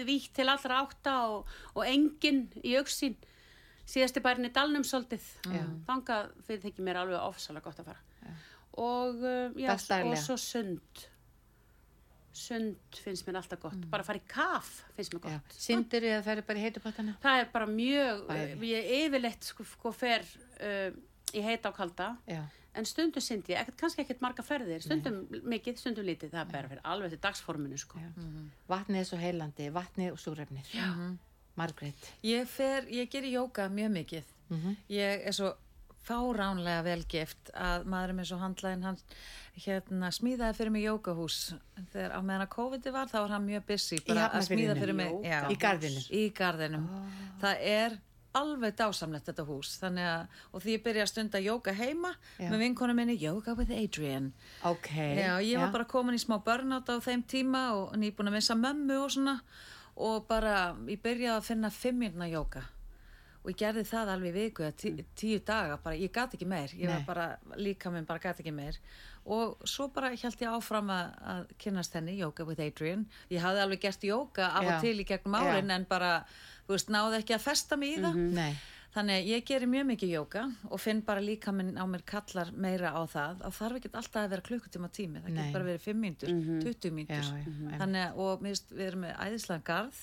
[0.08, 3.18] vítt til allra átta og, og engin í auksín
[3.92, 5.24] síðasti bærin í Dalnum svolítið.
[5.52, 5.62] Já.
[5.88, 8.36] þangað fyrir þykir mér alveg ofsalega gott að fara.
[8.80, 11.02] Og, uh, já, og svo sund.
[12.32, 13.82] Sund finnst mér alltaf gott.
[13.92, 15.58] Bara að fara í kaf finnst mér Já, gott.
[15.60, 18.70] Syndir eða það er bara í heitupottana það er bara mjög Bæði.
[18.70, 20.88] ég yfirleitt sko, sko fer uh,
[21.36, 22.08] í heita á kalda.
[22.30, 22.40] Já,
[22.80, 24.80] en stundum syndi ég, ekkert, kannski ekkert marga ferðir.
[24.84, 26.32] Stundum mikið, stundum lítið.
[26.32, 28.00] Það er bara fyrir alveg til dagsforminu sko.
[28.72, 30.72] vatnið er svo heilandi, vatnið og súrefnið
[31.54, 31.94] Margrét?
[32.24, 34.24] Ég fer, ég gerir jóka mjög mikið.
[34.48, 34.76] Mhm.
[34.88, 35.52] Ég er svo
[36.02, 38.96] fáránlega velgift að maðurinn eins og handlæðin hann
[39.62, 41.36] hérna smíðaði fyrir mig jókahús
[41.92, 44.96] þegar á meðan að COVID var þá var hann mjög busy bara að smíða fyrir
[44.98, 45.12] mig.
[45.22, 46.08] Já, Í garðinum?
[46.10, 46.88] í garðinum.
[47.42, 47.98] Það er
[48.34, 49.74] alveg dásamlegt þetta hús.
[49.84, 52.48] Að, og því ég byrja að stunda jóka heima Já.
[52.48, 54.32] með vinkonu minni Yoga with Adrian.
[54.64, 58.38] Ok Já, ég var bara komin í smá burnout á þeim tíma og nýbúin að
[58.40, 59.36] missa mömmu og svona
[59.96, 62.62] og bara, ég byrjaði að finna fimmjörna jóka
[63.42, 66.90] og ég gerði það alveg viku, tí, tíu daga bara, ég gat ekki meir, ég
[66.90, 68.78] var bara líka minn bara gat ekki meir.
[69.26, 73.02] Og svo bara held ég áfram að, að kynnast henni, Yoga with Adrian.
[73.30, 74.70] Ég hafði alveg gert jóka af Já.
[74.70, 75.42] og til í gegnum Já.
[75.42, 76.12] árin en bara,
[76.68, 78.22] þú veist, náði ekki að festa mig í það.
[78.38, 78.52] Nei,
[78.92, 82.50] Þannig að ég gerir mjög mikið jóka og finn bara líka minn á mér kallar
[82.52, 85.86] meira á það og þarf ekki alltaf að vera klukkutíma tími, það getur bara verið
[85.86, 86.34] 5 mínútur,
[86.66, 87.30] 20 mínútur.
[87.30, 87.78] Já, já, já.
[87.80, 90.02] Þannig að, og finnst, við erum með æðislega garð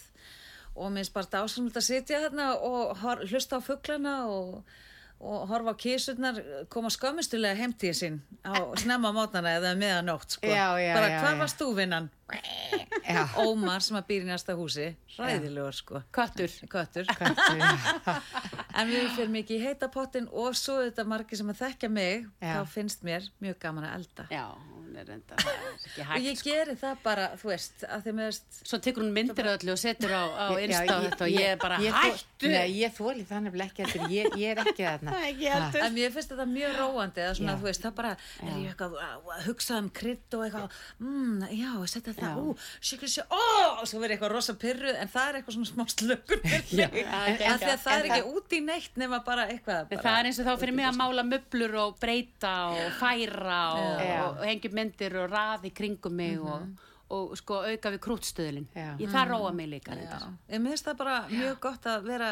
[0.73, 4.77] og mér finnst bara dásamlega að sitja þarna og hor, hlusta á fuglana og,
[5.21, 10.49] og horfa á kísurnar, koma skömmustulega heimtíð sín á snemma mótana eða meðanótt, sko.
[10.49, 11.41] Já, já, bara, hvað já.
[11.45, 12.09] varst þú vinnan?
[12.09, 12.18] já
[13.45, 16.03] Ómar sem að býr í næsta húsi, ræðilegur, sko.
[16.15, 17.05] köttur Köttur.
[17.19, 17.63] Köttur.
[18.79, 22.27] En við fyrir mikið í heita pottin og svo þetta margir sem að þekkja mig,
[22.39, 22.53] Já.
[22.53, 24.27] þá finnst mér mjög gaman að elda.
[24.31, 24.45] já,
[24.89, 26.49] hún er er ekki Og hægt ég sko.
[26.49, 27.83] geri það bara, þú veist,
[28.19, 31.47] veist, svo tekur hún myndir öllu og setur á, á insta og þetta og ég
[31.53, 35.15] er bara ég hættu Nei, ég þóli þannig ekki eftir, ég, ég er ekki þarna
[35.85, 38.13] en mér finnst þetta mjög róandi, svona, veist, það bara,
[38.43, 42.55] er ég eitthvað að að hugsa um krydd og eitthvað, mm, já, setja það, ú,
[42.91, 43.41] sikri sér, ó,
[43.81, 46.43] og svo verið eitthvað rosa pyrruð, en það er eitthvað svona smá slökur
[46.79, 50.03] Já, af því að það en er ekki út í neitt nema bara eitthvað, bara,
[50.05, 54.05] það er eins og þá fyrir mig að mála möblur og breyta og færa og,
[54.05, 58.67] og, og hengja myndir og raði kringum mig og, og sko auka við krútstöðlin.
[58.77, 58.91] Já.
[59.01, 59.95] Ég það róa mig líka.
[59.97, 60.19] Já,
[60.53, 62.27] ég minnst það bara mjög gott að vera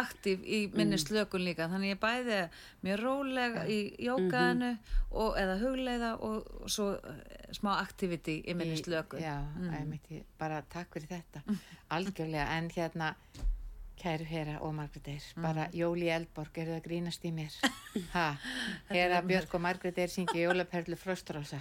[0.00, 2.36] aktív í minni slökun líka þannig ég bæði
[2.86, 4.68] mjög róleg í jókaðinu
[5.10, 7.22] og, eða hugleiða og, og svo eh,
[7.58, 9.34] smá activity í minni slökun Já,
[9.74, 11.42] einmitt, ég- bara takk fyrir þetta.
[11.96, 13.14] Algjörlega, en hérna
[14.00, 17.58] kæru Hera og Margrét Eir bara Jóli Eldborg, eru það að grínast í mér?
[18.14, 18.28] Ha,
[18.94, 21.58] Hera Björk og Margrét Eir syngja Jólaperlu Frostrósa.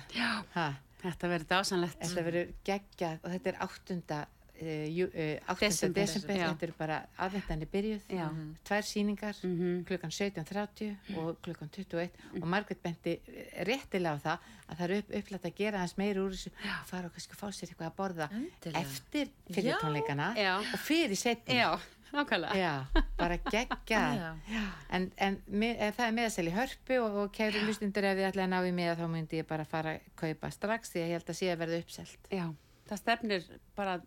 [0.54, 0.68] Ha,
[1.00, 2.00] Þetta verður dásanlegt.
[2.02, 4.26] þetta verður geggjað og þetta er áttunda
[4.60, 5.88] Uh, jú, uh, 8.
[5.96, 8.26] Desember, þetta eru bara aðvendan byrjuð Já.
[8.68, 9.86] tvær síningar Mhm.
[9.88, 13.22] klukkan 17.30 og klukkan 21 og Margrét benti
[13.64, 16.86] réttilega á það að það er upp, upplætt að gera hans meira úr þessu og
[16.92, 18.82] fara og kannski fá sér eitthvað að borða Endilega.
[18.84, 19.78] eftir fyrir Já.
[19.80, 20.58] tónleikana Já.
[20.60, 21.16] og fyrir
[21.56, 21.80] Já.
[22.14, 22.56] Nákvæmlega.
[22.60, 24.02] Já, bara geggja.
[24.50, 24.62] Já.
[24.98, 28.30] En, en, mi- en það er miðasel í hörpu og, og kæru lustundur ef þið
[28.32, 31.08] ætlaði að ná í miða þá myndi ég bara fara að kaupa strax því að
[31.12, 32.32] ég held að sé að verða uppselt.
[32.34, 32.46] Já,
[32.90, 33.46] það stefnir
[33.78, 34.00] bara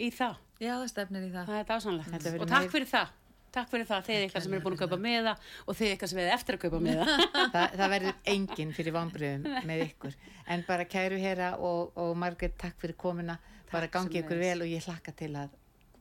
[0.00, 0.36] í það.
[0.60, 1.48] Já, það stefnir í það.
[1.54, 2.12] Það er dásanlegt.
[2.14, 3.16] Þetta verður Og takk fyrir það.
[3.50, 5.32] Takk fyrir það, þið ykkar sem eru búin að kaupa miða
[5.66, 7.06] og þið ykkar sem eru eftir að kaupa miða.
[7.50, 10.14] Þa, það verður enginn fyrir vonbröðum með ykkur.
[10.54, 13.38] En bara kæru hera og, og Margrét, takk fyrir komuna.
[13.72, 15.50] bara gangi ykkur vel og ég hlakka til að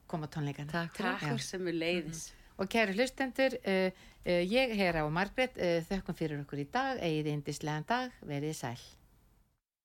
[0.09, 0.71] koma á tónleikana.
[0.73, 2.27] Takk Takk sem við leiðis.
[2.59, 3.89] Og kæru hlustendur, uh,
[4.25, 8.57] uh, ég, Hera og Margrét, uh, þökkum fyrir okkur í dag, eigið indislegan dag, verið
[8.59, 8.79] sæl.